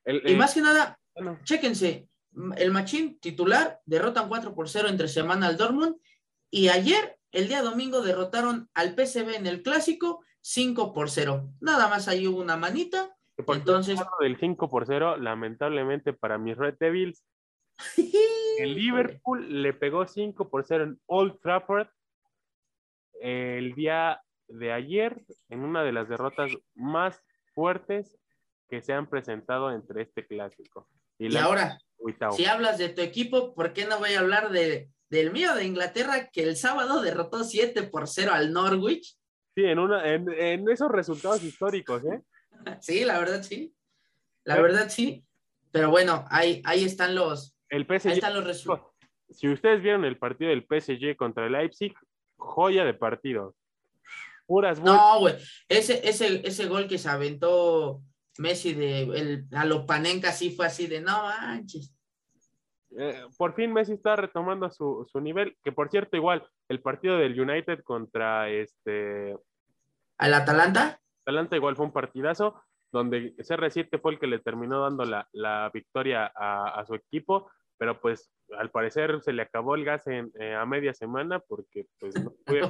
el, 0.04 0.22
el, 0.24 0.30
y 0.32 0.34
más 0.36 0.54
que 0.54 0.60
nada, 0.60 0.98
bueno. 1.14 1.38
chéquense, 1.44 2.08
el 2.56 2.70
Machín 2.72 3.18
titular 3.20 3.80
derrotan 3.86 4.28
4 4.28 4.54
por 4.54 4.68
0 4.68 4.88
entre 4.88 5.08
semana 5.08 5.46
al 5.46 5.56
Dortmund. 5.56 5.96
Y 6.50 6.68
ayer, 6.68 7.16
el 7.32 7.48
día 7.48 7.62
domingo, 7.62 8.02
derrotaron 8.02 8.68
al 8.74 8.94
PSV 8.94 9.36
en 9.36 9.46
el 9.46 9.62
clásico 9.62 10.24
5 10.42 10.92
por 10.92 11.10
0. 11.10 11.48
Nada 11.60 11.88
más 11.88 12.08
ahí 12.08 12.26
hubo 12.26 12.40
una 12.40 12.56
manita. 12.56 13.16
Por 13.44 13.56
Entonces, 13.56 14.00
del 14.20 14.38
5 14.38 14.68
por 14.68 14.86
0, 14.86 15.16
lamentablemente 15.18 16.12
para 16.12 16.38
mis 16.38 16.56
Red 16.56 16.76
Devils, 16.80 17.22
el 18.58 18.74
Liverpool 18.74 19.62
le 19.62 19.74
pegó 19.74 20.06
5 20.06 20.48
por 20.48 20.64
0 20.64 20.84
en 20.84 21.00
Old 21.06 21.38
Trafford 21.40 21.88
el 23.20 23.74
día 23.74 24.20
de 24.48 24.72
ayer 24.72 25.24
en 25.48 25.60
una 25.60 25.82
de 25.82 25.92
las 25.92 26.08
derrotas 26.08 26.52
más 26.74 27.22
fuertes 27.54 28.16
que 28.68 28.82
se 28.82 28.92
han 28.92 29.08
presentado 29.08 29.72
entre 29.72 30.02
este 30.02 30.26
clásico. 30.26 30.88
Y, 31.18 31.32
y 31.32 31.36
ahora, 31.36 31.78
si 32.36 32.44
hablas 32.44 32.78
de 32.78 32.90
tu 32.90 33.00
equipo, 33.00 33.54
¿por 33.54 33.72
qué 33.72 33.86
no 33.86 33.98
voy 33.98 34.14
a 34.14 34.20
hablar 34.20 34.50
de, 34.50 34.90
del 35.08 35.32
mío 35.32 35.54
de 35.54 35.64
Inglaterra 35.64 36.28
que 36.32 36.42
el 36.42 36.56
sábado 36.56 37.00
derrotó 37.00 37.44
7 37.44 37.84
por 37.84 38.08
0 38.08 38.32
al 38.34 38.52
Norwich? 38.52 39.16
Sí, 39.54 39.64
en, 39.64 39.78
una, 39.78 40.12
en, 40.12 40.30
en 40.30 40.68
esos 40.68 40.90
resultados 40.90 41.42
históricos, 41.42 42.02
¿eh? 42.04 42.22
Sí, 42.80 43.04
la 43.04 43.18
verdad 43.18 43.42
sí. 43.42 43.74
La 44.44 44.60
verdad 44.60 44.88
sí. 44.88 45.24
Pero 45.72 45.90
bueno, 45.90 46.24
ahí, 46.30 46.62
ahí 46.64 46.84
están 46.84 47.14
los. 47.14 47.56
El 47.68 47.84
PSG, 47.84 48.08
ahí 48.08 48.14
están 48.14 48.34
los 48.34 48.44
resultados. 48.44 48.92
Si 49.30 49.48
ustedes 49.48 49.82
vieron 49.82 50.04
el 50.04 50.18
partido 50.18 50.50
del 50.50 50.64
PSG 50.64 51.16
contra 51.16 51.46
el 51.46 51.52
Leipzig, 51.52 51.94
joya 52.36 52.84
de 52.84 52.94
partido. 52.94 53.54
Puras 54.46 54.80
No, 54.80 55.20
güey. 55.20 55.34
Ese, 55.68 56.08
ese, 56.08 56.46
ese 56.46 56.66
gol 56.66 56.86
que 56.86 56.98
se 56.98 57.08
aventó 57.08 58.00
Messi 58.38 58.74
de 58.74 59.02
el, 59.02 59.46
a 59.52 59.64
los 59.64 59.84
Panenka 59.84 60.32
sí 60.32 60.50
fue 60.50 60.66
así 60.66 60.86
de 60.86 61.00
no 61.00 61.22
manches. 61.22 61.92
Eh, 62.98 63.24
por 63.36 63.54
fin 63.54 63.72
Messi 63.72 63.92
está 63.92 64.16
retomando 64.16 64.70
su, 64.70 65.06
su, 65.10 65.20
nivel, 65.20 65.56
que 65.62 65.72
por 65.72 65.90
cierto, 65.90 66.16
igual, 66.16 66.48
el 66.68 66.80
partido 66.80 67.18
del 67.18 67.38
United 67.38 67.82
contra 67.82 68.48
este. 68.48 69.36
¿Al 70.18 70.32
Atalanta? 70.32 70.98
Atalanta 71.22 71.56
igual 71.56 71.76
fue 71.76 71.86
un 71.86 71.92
partidazo, 71.92 72.62
donde 72.92 73.34
CR7 73.36 74.00
fue 74.00 74.12
el 74.12 74.18
que 74.18 74.26
le 74.26 74.38
terminó 74.38 74.80
dando 74.80 75.04
la, 75.04 75.28
la 75.32 75.70
victoria 75.74 76.32
a, 76.34 76.80
a, 76.80 76.86
su 76.86 76.94
equipo, 76.94 77.50
pero 77.78 78.00
pues 78.00 78.30
al 78.58 78.70
parecer 78.70 79.20
se 79.22 79.32
le 79.32 79.42
acabó 79.42 79.74
el 79.74 79.84
gas 79.84 80.06
en, 80.06 80.32
eh, 80.38 80.54
a 80.54 80.64
media 80.66 80.94
semana 80.94 81.40
porque 81.40 81.86
pues 81.98 82.14
no 82.22 82.32
fue... 82.46 82.60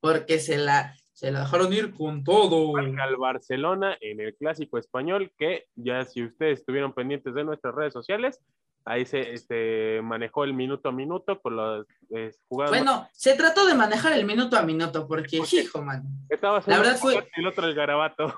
porque 0.00 0.38
se 0.38 0.58
la, 0.58 0.94
se 1.12 1.30
la 1.30 1.40
dejaron 1.40 1.72
ir 1.72 1.94
con 1.94 2.24
todo. 2.24 2.76
Al 2.76 3.16
Barcelona 3.16 3.96
en 4.00 4.20
el 4.20 4.34
clásico 4.36 4.78
español, 4.78 5.32
que 5.38 5.66
ya 5.74 6.04
si 6.04 6.24
ustedes 6.24 6.60
estuvieron 6.60 6.92
pendientes 6.92 7.34
de 7.34 7.44
nuestras 7.44 7.74
redes 7.74 7.92
sociales, 7.92 8.40
ahí 8.84 9.06
se 9.06 9.32
este, 9.32 10.00
manejó 10.02 10.44
el 10.44 10.54
minuto 10.54 10.88
a 10.88 10.92
minuto 10.92 11.40
con 11.40 11.56
los 11.56 11.86
eh, 12.10 12.32
jugadores. 12.48 12.82
Bueno, 12.82 13.08
se 13.12 13.34
trató 13.34 13.66
de 13.66 13.74
manejar 13.74 14.12
el 14.12 14.26
minuto 14.26 14.56
a 14.56 14.62
minuto, 14.62 15.06
porque, 15.06 15.38
porque 15.38 15.60
hijo, 15.60 15.82
man. 15.82 16.04
Estaba 16.28 16.62
la 16.66 16.78
verdad 16.78 16.96
fue. 16.96 17.28
El 17.36 17.46
otro 17.46 17.66
el 17.66 17.74
garabato. 17.74 18.34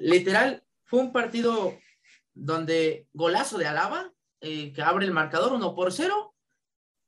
Literal, 0.00 0.62
fue 0.84 1.00
un 1.00 1.12
partido 1.12 1.74
donde 2.32 3.06
golazo 3.12 3.58
de 3.58 3.66
Alaba, 3.66 4.10
eh, 4.44 4.72
que 4.72 4.82
abre 4.82 5.06
el 5.06 5.12
marcador 5.12 5.52
1 5.54 5.74
por 5.74 5.90
0. 5.90 6.34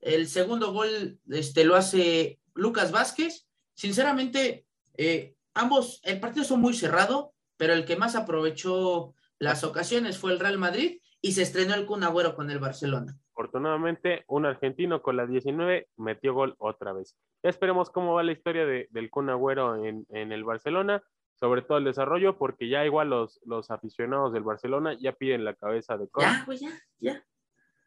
El 0.01 0.27
segundo 0.27 0.73
gol 0.73 1.21
este, 1.29 1.65
lo 1.65 1.77
hace 1.77 2.41
Lucas 2.55 2.91
Vázquez. 2.93 3.47
Sinceramente, 3.75 4.67
eh, 4.97 5.35
ambos, 5.55 6.01
el 6.03 6.19
partido 6.19 6.45
son 6.45 6.61
muy 6.61 6.73
cerrado, 6.75 7.35
pero 7.57 7.75
el 7.75 7.85
que 7.85 7.97
más 7.97 8.17
aprovechó 8.17 9.15
las 9.39 9.65
ocasiones 9.65 10.17
fue 10.17 10.33
el 10.33 10.41
Real 10.41 10.59
Madrid 10.59 11.01
y 11.21 11.33
se 11.33 11.43
estrenó 11.43 11.75
el 11.75 11.87
Kun 11.87 12.05
Agüero 12.05 12.35
con 12.35 12.51
el 12.51 12.59
Barcelona. 12.59 13.19
Afortunadamente, 13.33 14.25
un 14.29 14.47
argentino 14.47 15.03
con 15.03 15.17
la 15.17 15.27
19 15.27 15.89
metió 15.97 16.33
gol 16.33 16.55
otra 16.59 16.95
vez. 16.95 17.17
Esperemos 17.43 17.91
cómo 17.91 18.15
va 18.15 18.23
la 18.23 18.33
historia 18.33 18.65
de, 18.65 18.89
del 18.91 19.11
Kun 19.11 19.29
Agüero 19.29 19.85
en, 19.85 20.07
en, 20.09 20.33
el 20.33 20.43
Barcelona, 20.43 21.03
sobre 21.37 21.63
todo 21.63 21.79
el 21.79 21.85
desarrollo, 21.85 22.37
porque 22.37 22.69
ya 22.69 22.85
igual 22.85 23.11
los, 23.11 23.41
los 23.45 23.71
aficionados 23.71 24.33
del 24.33 24.43
Barcelona 24.43 24.97
ya 24.99 25.13
piden 25.13 25.45
la 25.45 25.55
cabeza 25.55 25.97
de 25.97 26.09
Con. 26.09 26.25
Ya, 26.25 26.43
güey, 26.45 26.59
ya, 26.59 26.71
ya. 26.99 27.25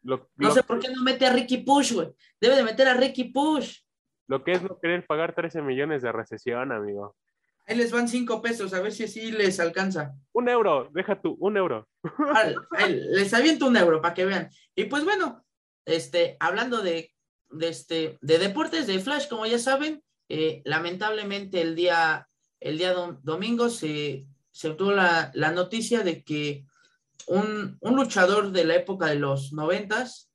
Lo, 0.02 0.30
no 0.36 0.48
lo, 0.48 0.54
sé 0.54 0.62
por 0.62 0.78
qué 0.78 0.88
no 0.88 1.02
mete 1.02 1.26
a 1.26 1.32
Ricky 1.32 1.58
Push, 1.58 1.92
güey. 1.92 2.08
Debe 2.40 2.56
de 2.56 2.62
meter 2.62 2.88
a 2.88 2.94
Ricky 2.94 3.24
Push. 3.24 3.80
Lo 4.28 4.44
que 4.44 4.52
es 4.52 4.62
no 4.62 4.78
querer 4.78 5.06
pagar 5.06 5.34
13 5.34 5.60
millones 5.62 6.02
de 6.02 6.12
recesión, 6.12 6.72
amigo. 6.72 7.16
Ahí 7.66 7.76
les 7.76 7.92
van 7.92 8.08
5 8.08 8.40
pesos, 8.40 8.72
a 8.72 8.80
ver 8.80 8.92
si 8.92 9.04
así 9.04 9.30
les 9.30 9.60
alcanza. 9.60 10.14
Un 10.32 10.48
euro, 10.48 10.88
deja 10.92 11.20
tú, 11.20 11.36
un 11.40 11.56
euro. 11.56 11.88
Les 12.88 13.34
aviento 13.34 13.66
un 13.66 13.76
euro 13.76 14.00
para 14.00 14.14
que 14.14 14.24
vean. 14.24 14.48
Y 14.74 14.84
pues 14.84 15.04
bueno, 15.04 15.44
este, 15.84 16.36
hablando 16.40 16.82
de, 16.82 17.12
de, 17.50 17.68
este, 17.68 18.18
de 18.22 18.38
deportes, 18.38 18.86
de 18.86 18.98
Flash, 18.98 19.28
como 19.28 19.46
ya 19.46 19.58
saben, 19.58 20.02
eh, 20.28 20.62
lamentablemente 20.64 21.60
el 21.60 21.74
día, 21.74 22.28
el 22.60 22.78
día 22.78 22.92
dom 22.92 23.18
domingo 23.22 23.68
se, 23.68 24.26
se 24.50 24.68
obtuvo 24.68 24.92
la, 24.92 25.30
la, 25.34 25.50
noticia 25.52 26.02
de 26.02 26.22
que 26.22 26.64
un, 27.26 27.78
un, 27.80 27.96
luchador 27.96 28.52
de 28.52 28.64
la 28.64 28.76
época 28.76 29.06
de 29.06 29.16
los 29.16 29.52
noventas, 29.52 30.30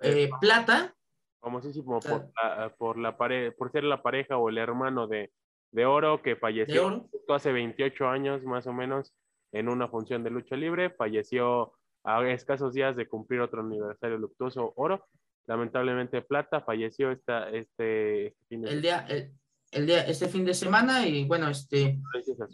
eh, 0.00 0.28
Plata, 0.40 0.94
famosísimo 1.40 2.00
por 2.00 2.30
la, 2.42 2.74
por, 2.76 2.98
la 2.98 3.16
pare 3.16 3.52
por 3.52 3.70
ser 3.72 3.84
la 3.84 4.02
pareja 4.02 4.36
o 4.36 4.48
el 4.48 4.58
hermano 4.58 5.06
de, 5.06 5.30
de 5.72 5.86
Oro 5.86 6.22
que 6.22 6.36
falleció 6.36 6.86
oro? 6.86 7.08
hace 7.28 7.52
28 7.52 8.08
años 8.08 8.42
más 8.44 8.66
o 8.66 8.72
menos 8.72 9.12
en 9.52 9.68
una 9.68 9.88
función 9.88 10.24
de 10.24 10.30
lucha 10.30 10.56
libre, 10.56 10.90
falleció 10.90 11.72
a 12.02 12.26
escasos 12.28 12.74
días 12.74 12.96
de 12.96 13.08
cumplir 13.08 13.40
otro 13.40 13.60
aniversario 13.60 14.18
luctuoso 14.18 14.72
Oro, 14.76 15.06
lamentablemente 15.46 16.22
Plata 16.22 16.60
falleció 16.60 17.10
esta, 17.10 17.48
este, 17.50 18.26
este 18.26 18.46
fin 18.48 18.62
de 18.62 18.70
el 18.70 18.82
día, 18.82 19.06
el, 19.08 19.32
el, 19.74 19.86
día, 19.86 20.06
este 20.06 20.28
fin 20.28 20.44
de 20.44 20.54
semana 20.54 21.06
y 21.06 21.24
bueno, 21.24 21.48
este, 21.48 21.98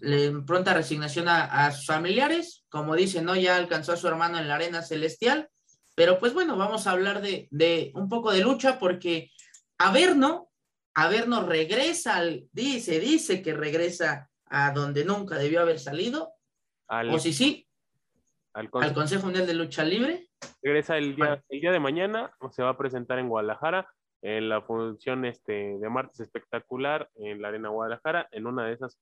le, 0.01 0.33
pronta 0.43 0.75
resignación 0.75 1.29
a, 1.29 1.67
a 1.67 1.73
sus 1.73 1.87
familiares, 1.87 2.65
como 2.69 2.97
dice, 2.97 3.23
¿no? 3.23 3.37
Ya 3.37 3.57
alcanzó 3.57 3.93
a 3.93 3.97
su 3.97 4.09
hermano 4.09 4.39
en 4.39 4.49
la 4.49 4.57
arena 4.57 4.83
celestial, 4.83 5.49
pero 5.95 6.19
pues 6.19 6.33
bueno, 6.33 6.57
vamos 6.57 6.87
a 6.87 6.93
hablar 6.93 7.21
de, 7.21 7.49
de 7.51 7.93
un 7.95 8.09
poco 8.09 8.33
de 8.33 8.41
lucha 8.41 8.79
porque 8.79 9.31
Averno, 9.79 10.49
Averno 10.95 11.47
regresa, 11.47 12.17
al, 12.17 12.49
dice, 12.53 13.01
dice 13.01 13.43
que 13.43 13.55
regresa 13.55 14.29
a 14.47 14.73
donde 14.73 15.05
nunca 15.05 15.37
debió 15.37 15.61
haber 15.61 15.79
salido. 15.79 16.33
Al, 16.89 17.11
o 17.11 17.19
si 17.19 17.33
sí, 17.33 17.69
al 18.53 18.71
Consejo, 18.71 18.89
al 18.89 18.95
Consejo 18.95 19.25
Mundial 19.25 19.47
de 19.47 19.55
Lucha 19.55 19.85
Libre. 19.85 20.29
Regresa 20.63 20.97
el 20.97 21.15
día, 21.15 21.43
el 21.49 21.61
día 21.61 21.73
de 21.73 21.81
mañana, 21.81 22.35
se 22.51 22.63
va 22.63 22.71
a 22.71 22.77
presentar 22.77 23.19
en 23.19 23.29
Guadalajara, 23.29 23.89
en 24.23 24.49
la 24.49 24.63
función 24.63 25.25
este, 25.25 25.79
de 25.79 25.89
martes 25.89 26.21
espectacular 26.21 27.09
en 27.17 27.41
la 27.41 27.49
Arena 27.49 27.71
Guadalajara, 27.71 28.29
en 28.33 28.47
una 28.47 28.67
de 28.67 28.75
esas 28.75 28.99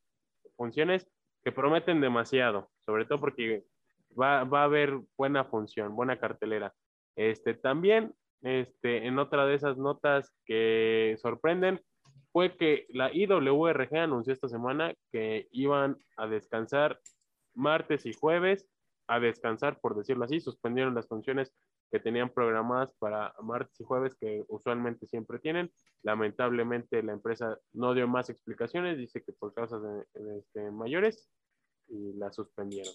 funciones 0.57 1.09
que 1.45 1.53
prometen 1.53 2.01
demasiado, 2.01 2.71
sobre 2.85 3.05
todo 3.05 3.19
porque 3.19 3.65
va, 4.21 4.45
va 4.45 4.63
a 4.63 4.65
haber 4.65 5.01
buena 5.17 5.45
función, 5.45 5.95
buena 5.95 6.19
cartelera. 6.19 6.75
Este, 7.17 7.55
también, 7.55 8.15
este, 8.43 9.07
en 9.07 9.19
otra 9.19 9.47
de 9.47 9.55
esas 9.55 9.77
notas 9.77 10.33
que 10.45 11.17
sorprenden, 11.21 11.81
fue 12.33 12.57
que 12.57 12.87
la 12.91 13.13
IWRG 13.13 13.97
anunció 13.97 14.33
esta 14.33 14.49
semana 14.49 14.95
que 15.11 15.49
iban 15.51 15.97
a 16.17 16.27
descansar 16.27 17.01
martes 17.55 18.07
y 18.07 18.13
jueves, 18.13 18.69
a 19.09 19.19
descansar, 19.19 19.81
por 19.81 19.97
decirlo 19.97 20.25
así, 20.25 20.39
suspendieron 20.41 20.95
las 20.95 21.09
funciones 21.09 21.53
que 21.91 22.01
tenían 22.01 22.31
programadas 22.31 22.91
para 22.99 23.35
martes 23.43 23.81
y 23.81 23.85
jueves, 23.85 24.15
que 24.15 24.45
usualmente 24.49 25.07
siempre 25.07 25.39
tienen. 25.39 25.71
Lamentablemente 26.03 27.03
la 27.03 27.13
empresa 27.13 27.59
no 27.73 27.95
dio 27.95 28.07
más 28.07 28.31
explicaciones, 28.31 28.99
dice 28.99 29.23
que 29.23 29.33
por 29.33 29.55
causas 29.55 29.81
de, 29.83 30.39
este, 30.39 30.71
mayores, 30.71 31.29
y 31.89 32.13
la 32.15 32.31
suspendieron. 32.33 32.93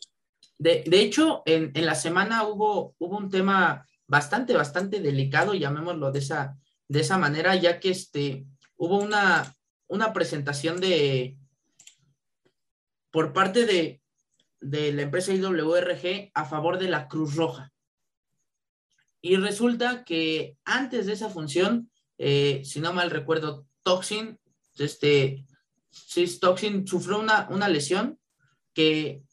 De, 0.60 0.84
de 0.86 1.02
hecho, 1.02 1.42
en, 1.46 1.72
en, 1.74 1.86
la 1.86 1.96
semana 1.96 2.48
hubo, 2.48 2.96
hubo 3.00 3.18
un 3.18 3.30
tema 3.30 3.86
bastante, 4.08 4.54
bastante 4.54 5.00
delicado, 5.00 5.56
llamémoslo 5.56 6.12
de 6.12 6.20
esa, 6.20 6.58
de 6.88 7.00
esa 7.00 7.18
manera, 7.18 7.56
ya 7.56 7.80
que 7.80 7.90
este, 7.90 8.46
hubo 8.76 9.00
una, 9.00 9.56
una 9.88 10.14
presentación 10.14 10.80
de 10.80 11.38
por 13.12 13.32
parte 13.32 13.66
de, 13.66 14.02
de 14.60 14.92
la 14.92 15.04
empresa 15.04 15.34
IWRG 15.34 16.32
a 16.34 16.46
favor 16.46 16.80
de 16.80 16.90
la 16.90 17.08
Cruz 17.08 17.36
Roja. 17.36 17.73
Y 19.26 19.38
resulta 19.38 20.04
que 20.04 20.58
antes 20.66 21.06
de 21.06 21.14
esa 21.14 21.30
función, 21.30 21.90
eh, 22.18 22.62
si 22.66 22.82
no 22.82 22.92
mal 22.92 23.10
recuerdo, 23.10 23.66
Toxin, 23.82 24.38
este, 24.78 25.46
sí, 25.90 26.28
Toxin 26.42 26.86
sufrió 26.86 27.20
una, 27.20 27.48
una 27.50 27.70
lesión 27.70 28.20
que, 28.74 29.24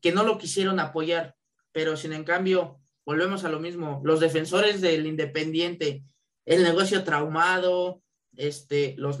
que 0.00 0.12
no 0.12 0.22
lo 0.22 0.38
quisieron 0.38 0.78
apoyar, 0.78 1.34
pero 1.72 1.96
sin 1.96 2.12
en 2.12 2.22
cambio, 2.22 2.78
volvemos 3.04 3.42
a 3.42 3.48
lo 3.48 3.58
mismo, 3.58 4.00
los 4.04 4.20
defensores 4.20 4.80
del 4.80 5.08
Independiente, 5.08 6.04
el 6.44 6.62
negocio 6.62 7.02
traumado, 7.02 8.02
este, 8.36 8.94
los, 8.96 9.18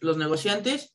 los 0.00 0.16
negociantes 0.18 0.94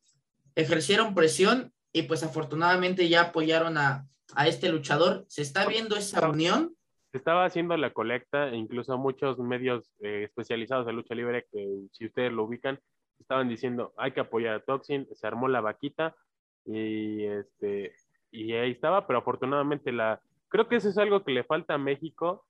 ejercieron 0.53 1.15
presión 1.15 1.73
y 1.91 2.03
pues 2.03 2.21
afortunadamente 2.21 3.09
ya 3.09 3.21
apoyaron 3.21 3.79
a, 3.79 4.07
a 4.35 4.47
este 4.47 4.69
luchador. 4.69 5.25
Se 5.27 5.41
está 5.41 5.65
viendo 5.65 5.95
esa 5.95 6.29
unión. 6.29 6.76
Se 7.17 7.21
estaba 7.21 7.45
haciendo 7.45 7.75
la 7.77 7.93
colecta, 7.93 8.53
incluso 8.53 8.95
muchos 8.95 9.39
medios 9.39 9.91
eh, 10.01 10.25
especializados 10.25 10.85
de 10.85 10.93
lucha 10.93 11.15
libre, 11.15 11.47
que 11.51 11.87
si 11.91 12.05
ustedes 12.05 12.31
lo 12.31 12.43
ubican, 12.43 12.79
estaban 13.17 13.49
diciendo 13.49 13.91
hay 13.97 14.11
que 14.11 14.19
apoyar 14.19 14.53
a 14.53 14.59
Toxin, 14.59 15.07
se 15.15 15.25
armó 15.25 15.47
la 15.47 15.61
vaquita 15.61 16.15
y 16.63 17.23
este 17.23 17.95
y 18.29 18.53
ahí 18.53 18.69
estaba, 18.69 19.07
pero 19.07 19.17
afortunadamente 19.17 19.91
la 19.91 20.21
creo 20.47 20.67
que 20.67 20.75
eso 20.75 20.89
es 20.89 20.97
algo 20.99 21.23
que 21.23 21.31
le 21.31 21.43
falta 21.43 21.73
a 21.73 21.79
México 21.79 22.45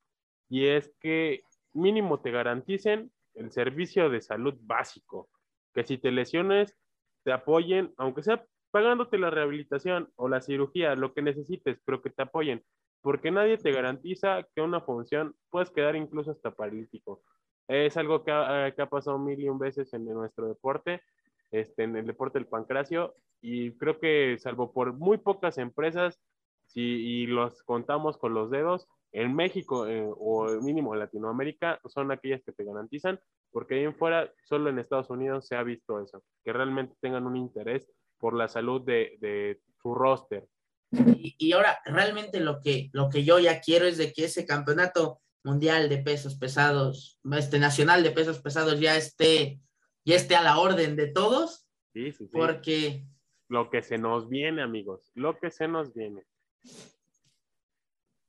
y 0.49 0.67
es 0.67 0.93
que 0.99 1.43
mínimo 1.71 2.19
te 2.19 2.31
garanticen 2.31 3.09
el 3.35 3.53
servicio 3.53 4.09
de 4.09 4.19
salud 4.19 4.55
básico, 4.59 5.29
que 5.73 5.85
si 5.85 5.97
te 5.97 6.11
lesiones 6.11 6.75
te 7.23 7.31
apoyen, 7.31 7.93
aunque 7.95 8.21
sea 8.21 8.43
pagándote 8.77 9.17
la 9.17 9.31
rehabilitación 9.31 10.07
o 10.17 10.29
la 10.29 10.39
cirugía, 10.39 10.93
lo 10.93 11.11
que 11.11 11.23
necesites, 11.23 11.79
pero 11.83 11.99
que 12.03 12.11
te 12.11 12.21
apoyen, 12.21 12.63
porque 13.01 13.31
nadie 13.31 13.57
te 13.57 13.71
garantiza 13.71 14.43
que 14.53 14.61
una 14.61 14.81
función 14.81 15.33
puedes 15.49 15.71
quedar 15.71 15.95
incluso 15.95 16.29
hasta 16.29 16.51
paralítico. 16.51 17.23
Es 17.67 17.97
algo 17.97 18.23
que 18.23 18.31
ha, 18.31 18.71
que 18.75 18.81
ha 18.83 18.87
pasado 18.87 19.17
mil 19.17 19.39
y 19.39 19.49
un 19.49 19.57
veces 19.57 19.91
en, 19.95 20.07
en 20.07 20.13
nuestro 20.13 20.47
deporte, 20.47 21.01
este, 21.49 21.85
en 21.85 21.95
el 21.95 22.05
deporte 22.05 22.37
del 22.37 22.47
pancracio, 22.47 23.15
y 23.41 23.71
creo 23.77 23.99
que 23.99 24.37
salvo 24.37 24.71
por 24.71 24.93
muy 24.93 25.17
pocas 25.17 25.57
empresas, 25.57 26.21
si, 26.67 26.81
y 26.81 27.25
los 27.25 27.63
contamos 27.63 28.19
con 28.19 28.35
los 28.35 28.51
dedos, 28.51 28.87
en 29.11 29.35
México 29.35 29.87
eh, 29.87 30.07
o 30.07 30.49
mínimo 30.61 30.93
en 30.93 30.99
Latinoamérica 30.99 31.79
son 31.85 32.11
aquellas 32.11 32.43
que 32.43 32.51
te 32.51 32.63
garantizan, 32.63 33.19
porque 33.51 33.73
ahí 33.73 33.85
en 33.85 33.95
fuera, 33.95 34.31
solo 34.43 34.69
en 34.69 34.77
Estados 34.77 35.09
Unidos 35.09 35.47
se 35.47 35.55
ha 35.55 35.63
visto 35.63 35.99
eso, 35.99 36.21
que 36.43 36.53
realmente 36.53 36.93
tengan 37.01 37.25
un 37.25 37.37
interés 37.37 37.89
por 38.17 38.35
la 38.35 38.47
salud 38.47 38.81
de, 38.81 39.17
de 39.19 39.61
su 39.81 39.93
roster. 39.93 40.47
Y, 40.91 41.35
y, 41.37 41.51
ahora, 41.51 41.79
realmente 41.85 42.39
lo 42.39 42.61
que, 42.61 42.89
lo 42.93 43.09
que 43.09 43.23
yo 43.23 43.39
ya 43.39 43.59
quiero 43.59 43.85
es 43.85 43.97
de 43.97 44.13
que 44.13 44.25
ese 44.25 44.45
campeonato 44.45 45.21
mundial 45.43 45.89
de 45.89 45.97
pesos 45.97 46.35
pesados, 46.35 47.19
este 47.37 47.59
nacional 47.59 48.03
de 48.03 48.11
pesos 48.11 48.39
pesados 48.39 48.79
ya 48.79 48.95
esté, 48.95 49.59
ya 50.05 50.15
esté 50.15 50.35
a 50.35 50.43
la 50.43 50.59
orden 50.59 50.95
de 50.95 51.07
todos. 51.07 51.67
Sí, 51.93 52.11
sí, 52.11 52.25
sí. 52.25 52.29
Porque... 52.31 53.05
Lo 53.49 53.69
que 53.69 53.81
se 53.81 53.97
nos 53.97 54.27
viene, 54.27 54.61
amigos, 54.61 55.11
lo 55.15 55.39
que 55.39 55.51
se 55.51 55.67
nos 55.67 55.93
viene. 55.93 56.25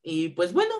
Y 0.03 0.31
pues 0.31 0.53
bueno. 0.53 0.75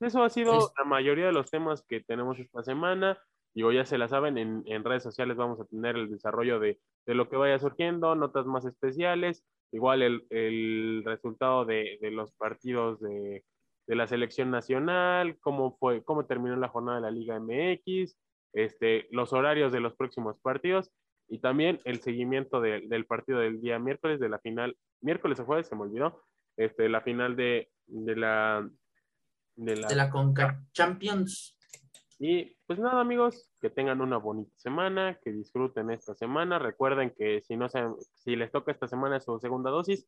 Eso 0.00 0.22
ha 0.22 0.28
sido 0.28 0.72
la 0.76 0.84
mayoría 0.84 1.26
de 1.26 1.32
los 1.32 1.50
temas 1.50 1.82
que 1.82 2.00
tenemos 2.00 2.38
esta 2.38 2.62
semana. 2.64 3.16
Digo, 3.54 3.70
ya 3.70 3.84
se 3.84 3.98
la 3.98 4.08
saben, 4.08 4.36
en, 4.36 4.64
en 4.66 4.84
redes 4.84 5.04
sociales 5.04 5.36
vamos 5.36 5.60
a 5.60 5.64
tener 5.64 5.96
el 5.96 6.10
desarrollo 6.10 6.58
de, 6.58 6.80
de, 7.06 7.14
lo 7.14 7.28
que 7.28 7.36
vaya 7.36 7.58
surgiendo, 7.58 8.14
notas 8.16 8.46
más 8.46 8.64
especiales, 8.64 9.44
igual 9.70 10.02
el, 10.02 10.26
el 10.30 11.02
resultado 11.04 11.64
de, 11.64 11.98
de, 12.00 12.10
los 12.10 12.32
partidos 12.32 13.00
de, 13.00 13.44
de, 13.86 13.94
la 13.94 14.08
selección 14.08 14.50
nacional, 14.50 15.38
cómo 15.40 15.76
fue, 15.78 16.02
cómo 16.02 16.26
terminó 16.26 16.56
la 16.56 16.68
jornada 16.68 16.96
de 16.96 17.02
la 17.02 17.10
Liga 17.12 17.38
MX, 17.38 18.16
este, 18.54 19.06
los 19.10 19.32
horarios 19.32 19.72
de 19.72 19.80
los 19.80 19.94
próximos 19.94 20.36
partidos 20.40 20.90
y 21.28 21.38
también 21.38 21.80
el 21.84 22.00
seguimiento 22.00 22.60
del 22.60 23.06
partido 23.06 23.38
del 23.38 23.60
día 23.60 23.78
miércoles, 23.78 24.20
de 24.20 24.28
la 24.28 24.40
final, 24.40 24.76
miércoles 25.00 25.38
o 25.40 25.44
jueves, 25.44 25.68
se 25.68 25.76
me 25.76 25.82
olvidó, 25.82 26.24
este, 26.56 26.88
la 26.88 27.00
final 27.02 27.36
de, 27.36 27.70
de 27.86 28.16
la 28.16 28.68
de 29.56 29.76
la, 29.76 29.88
de 29.88 29.94
la 29.94 30.10
Conca 30.10 30.60
Champions. 30.72 31.53
Y 32.18 32.56
pues 32.66 32.78
nada, 32.78 33.00
amigos, 33.00 33.50
que 33.60 33.70
tengan 33.70 34.00
una 34.00 34.18
bonita 34.18 34.52
semana, 34.56 35.18
que 35.22 35.32
disfruten 35.32 35.90
esta 35.90 36.14
semana. 36.14 36.58
Recuerden 36.58 37.12
que 37.16 37.40
si 37.42 37.56
no 37.56 37.68
se, 37.68 37.84
si 38.14 38.36
les 38.36 38.52
toca 38.52 38.72
esta 38.72 38.86
semana 38.86 39.20
su 39.20 39.38
segunda 39.40 39.70
dosis, 39.70 40.06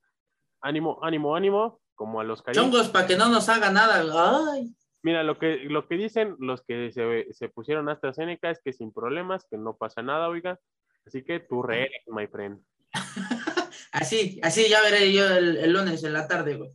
ánimo, 0.60 0.98
ánimo, 1.02 1.34
ánimo, 1.34 1.80
como 1.94 2.20
a 2.20 2.24
los 2.24 2.44
Chongos, 2.52 2.88
para 2.88 3.06
que 3.06 3.16
no 3.16 3.28
nos 3.28 3.48
haga 3.48 3.70
nada. 3.70 4.04
Ay. 4.52 4.74
Mira, 5.02 5.22
lo 5.22 5.38
que, 5.38 5.58
lo 5.64 5.86
que 5.86 5.96
dicen 5.96 6.36
los 6.38 6.62
que 6.62 6.90
se, 6.92 7.32
se 7.32 7.48
pusieron 7.48 7.88
AstraZeneca 7.88 8.50
es 8.50 8.60
que 8.60 8.72
sin 8.72 8.92
problemas, 8.92 9.46
que 9.50 9.56
no 9.56 9.76
pasa 9.76 10.02
nada, 10.02 10.28
oiga. 10.28 10.58
Así 11.06 11.22
que 11.22 11.40
tú 11.40 11.62
re, 11.62 11.90
my 12.08 12.26
friend. 12.26 12.60
así, 13.92 14.40
así 14.42 14.68
ya 14.68 14.82
veré 14.82 15.12
yo 15.12 15.26
el, 15.26 15.56
el 15.58 15.72
lunes 15.72 16.02
en 16.02 16.12
la 16.12 16.26
tarde, 16.26 16.56
güey. 16.56 16.72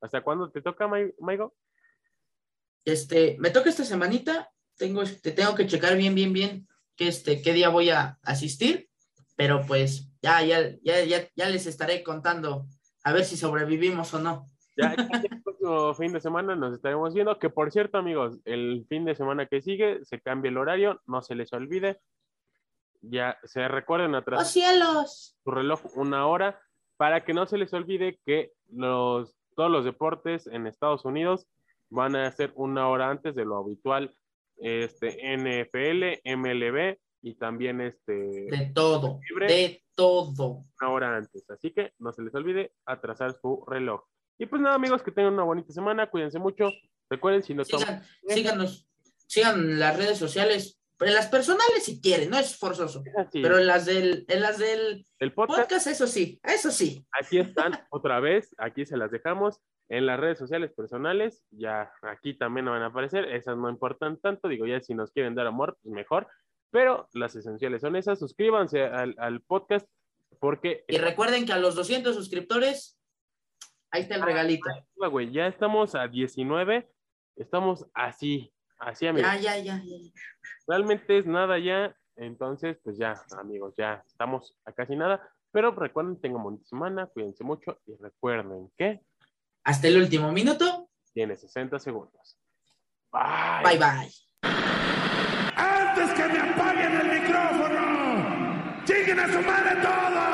¿Hasta 0.00 0.20
cuándo 0.22 0.50
te 0.50 0.60
toca, 0.60 0.86
Maigo? 0.86 1.54
Este, 2.84 3.36
me 3.38 3.50
toca 3.50 3.70
esta 3.70 3.84
semanita. 3.84 4.50
Tengo, 4.76 5.04
te 5.04 5.32
tengo 5.32 5.54
que 5.54 5.66
checar 5.66 5.96
bien, 5.96 6.14
bien, 6.14 6.32
bien 6.32 6.68
que 6.96 7.08
este, 7.08 7.42
qué 7.42 7.52
día 7.52 7.68
voy 7.68 7.90
a 7.90 8.18
asistir. 8.22 8.88
Pero 9.36 9.64
pues 9.66 10.10
ya, 10.22 10.42
ya, 10.42 10.76
ya, 10.82 11.04
ya, 11.04 11.28
ya 11.34 11.48
les 11.48 11.66
estaré 11.66 12.02
contando 12.02 12.66
a 13.02 13.12
ver 13.12 13.24
si 13.24 13.36
sobrevivimos 13.36 14.14
o 14.14 14.20
no. 14.20 14.46
Ya, 14.76 14.94
el 14.94 15.42
próximo 15.42 15.94
fin 15.94 16.12
de 16.12 16.20
semana 16.20 16.56
nos 16.56 16.74
estaremos 16.74 17.14
viendo. 17.14 17.38
Que 17.38 17.50
por 17.50 17.72
cierto, 17.72 17.98
amigos, 17.98 18.38
el 18.44 18.86
fin 18.88 19.04
de 19.04 19.14
semana 19.14 19.46
que 19.46 19.60
sigue 19.60 20.04
se 20.04 20.20
cambia 20.20 20.50
el 20.50 20.58
horario, 20.58 21.00
no 21.06 21.22
se 21.22 21.34
les 21.34 21.52
olvide. 21.52 22.00
Ya 23.00 23.38
se 23.44 23.68
recuerden 23.68 24.14
atrás. 24.14 24.40
¡Oh, 24.40 24.44
cielos! 24.44 25.36
Su 25.42 25.50
reloj 25.50 25.80
una 25.96 26.26
hora 26.26 26.60
para 26.96 27.24
que 27.24 27.34
no 27.34 27.46
se 27.46 27.58
les 27.58 27.72
olvide 27.72 28.18
que 28.24 28.52
los 28.70 29.36
todos 29.56 29.70
los 29.70 29.84
deportes 29.84 30.46
en 30.48 30.66
Estados 30.66 31.04
Unidos 31.04 31.46
van 31.90 32.16
a 32.16 32.30
ser 32.32 32.52
una 32.56 32.88
hora 32.88 33.10
antes 33.10 33.34
de 33.34 33.44
lo 33.44 33.58
habitual. 33.58 34.14
Este 34.56 35.36
NFL, 35.36 36.20
MLB 36.24 36.96
y 37.22 37.34
también 37.34 37.80
este. 37.80 38.12
De 38.12 38.70
todo, 38.74 39.20
libre, 39.28 39.46
de 39.46 39.84
todo. 39.94 40.62
Una 40.80 40.90
hora 40.90 41.16
antes. 41.16 41.48
Así 41.50 41.72
que 41.72 41.92
no 41.98 42.12
se 42.12 42.22
les 42.22 42.34
olvide 42.34 42.72
atrasar 42.86 43.34
su 43.40 43.64
reloj. 43.66 44.02
Y 44.38 44.46
pues 44.46 44.60
nada, 44.60 44.74
amigos, 44.74 45.02
que 45.02 45.12
tengan 45.12 45.34
una 45.34 45.44
bonita 45.44 45.72
semana. 45.72 46.10
Cuídense 46.10 46.38
mucho. 46.38 46.70
Recuerden, 47.08 47.42
si 47.42 47.54
no 47.54 47.64
sigan, 47.64 48.02
síganos, 48.28 48.88
sigan 49.26 49.78
las 49.78 49.96
redes 49.96 50.18
sociales 50.18 50.80
en 51.06 51.14
las 51.14 51.28
personales 51.28 51.84
si 51.84 52.00
quieren, 52.00 52.30
no 52.30 52.38
es 52.38 52.56
forzoso. 52.56 53.02
Pero 53.32 53.58
en 53.58 53.66
las 53.66 53.86
del, 53.86 54.24
en 54.28 54.40
las 54.40 54.58
del 54.58 55.04
el 55.18 55.32
podcast, 55.32 55.62
podcast, 55.62 55.86
eso 55.86 56.06
sí, 56.06 56.40
eso 56.42 56.70
sí. 56.70 57.06
Aquí 57.12 57.38
están 57.38 57.78
otra 57.90 58.20
vez, 58.20 58.54
aquí 58.58 58.86
se 58.86 58.96
las 58.96 59.10
dejamos 59.10 59.60
en 59.88 60.06
las 60.06 60.18
redes 60.18 60.38
sociales 60.38 60.72
personales, 60.72 61.44
ya 61.50 61.92
aquí 62.02 62.34
también 62.34 62.66
van 62.66 62.82
a 62.82 62.86
aparecer, 62.86 63.26
esas 63.26 63.56
no 63.56 63.68
importan 63.68 64.18
tanto, 64.18 64.48
digo 64.48 64.66
ya 64.66 64.80
si 64.80 64.94
nos 64.94 65.10
quieren 65.10 65.34
dar 65.34 65.46
amor, 65.46 65.76
pues 65.82 65.94
mejor, 65.94 66.26
pero 66.70 67.08
las 67.12 67.36
esenciales 67.36 67.82
son 67.82 67.96
esas, 67.96 68.18
suscríbanse 68.18 68.82
al, 68.82 69.14
al 69.18 69.42
podcast 69.42 69.86
porque... 70.40 70.84
Y 70.88 70.98
recuerden 70.98 71.44
que 71.44 71.52
a 71.52 71.58
los 71.58 71.74
200 71.74 72.14
suscriptores, 72.14 72.98
ahí 73.90 74.02
está 74.02 74.14
el 74.14 74.22
regalito. 74.22 74.68
Ah, 75.02 75.08
güey, 75.08 75.30
ya 75.30 75.46
estamos 75.46 75.94
a 75.94 76.08
19, 76.08 76.88
estamos 77.36 77.86
así, 77.92 78.53
así 78.84 79.06
amigos. 79.06 79.30
Ya, 79.40 79.56
ya, 79.56 79.58
ya, 79.58 79.82
ya. 79.82 80.10
Realmente 80.66 81.18
es 81.18 81.26
nada 81.26 81.58
ya, 81.58 81.94
entonces 82.16 82.78
pues 82.82 82.96
ya 82.96 83.14
amigos, 83.38 83.74
ya 83.76 84.02
estamos 84.06 84.56
a 84.64 84.72
casi 84.72 84.96
nada, 84.96 85.20
pero 85.52 85.70
recuerden, 85.70 86.20
tengan 86.20 86.42
bonita 86.42 86.64
semana, 86.66 87.06
cuídense 87.06 87.44
mucho 87.44 87.78
y 87.86 87.94
recuerden 87.96 88.70
que... 88.76 89.00
Hasta 89.64 89.88
el 89.88 89.98
último 89.98 90.30
minuto. 90.32 90.90
Tiene 91.12 91.36
60 91.36 91.78
segundos. 91.78 92.38
Bye. 93.12 93.62
Bye, 93.62 93.78
bye. 93.78 94.12
Antes 95.56 96.12
que 96.12 96.28
me 96.28 96.38
apaguen 96.40 97.00
el 97.00 97.20
micrófono, 97.20 98.84
lleguen 98.84 99.20
a 99.20 99.32
su 99.32 99.40
madre 99.40 99.80
todos. 99.80 100.33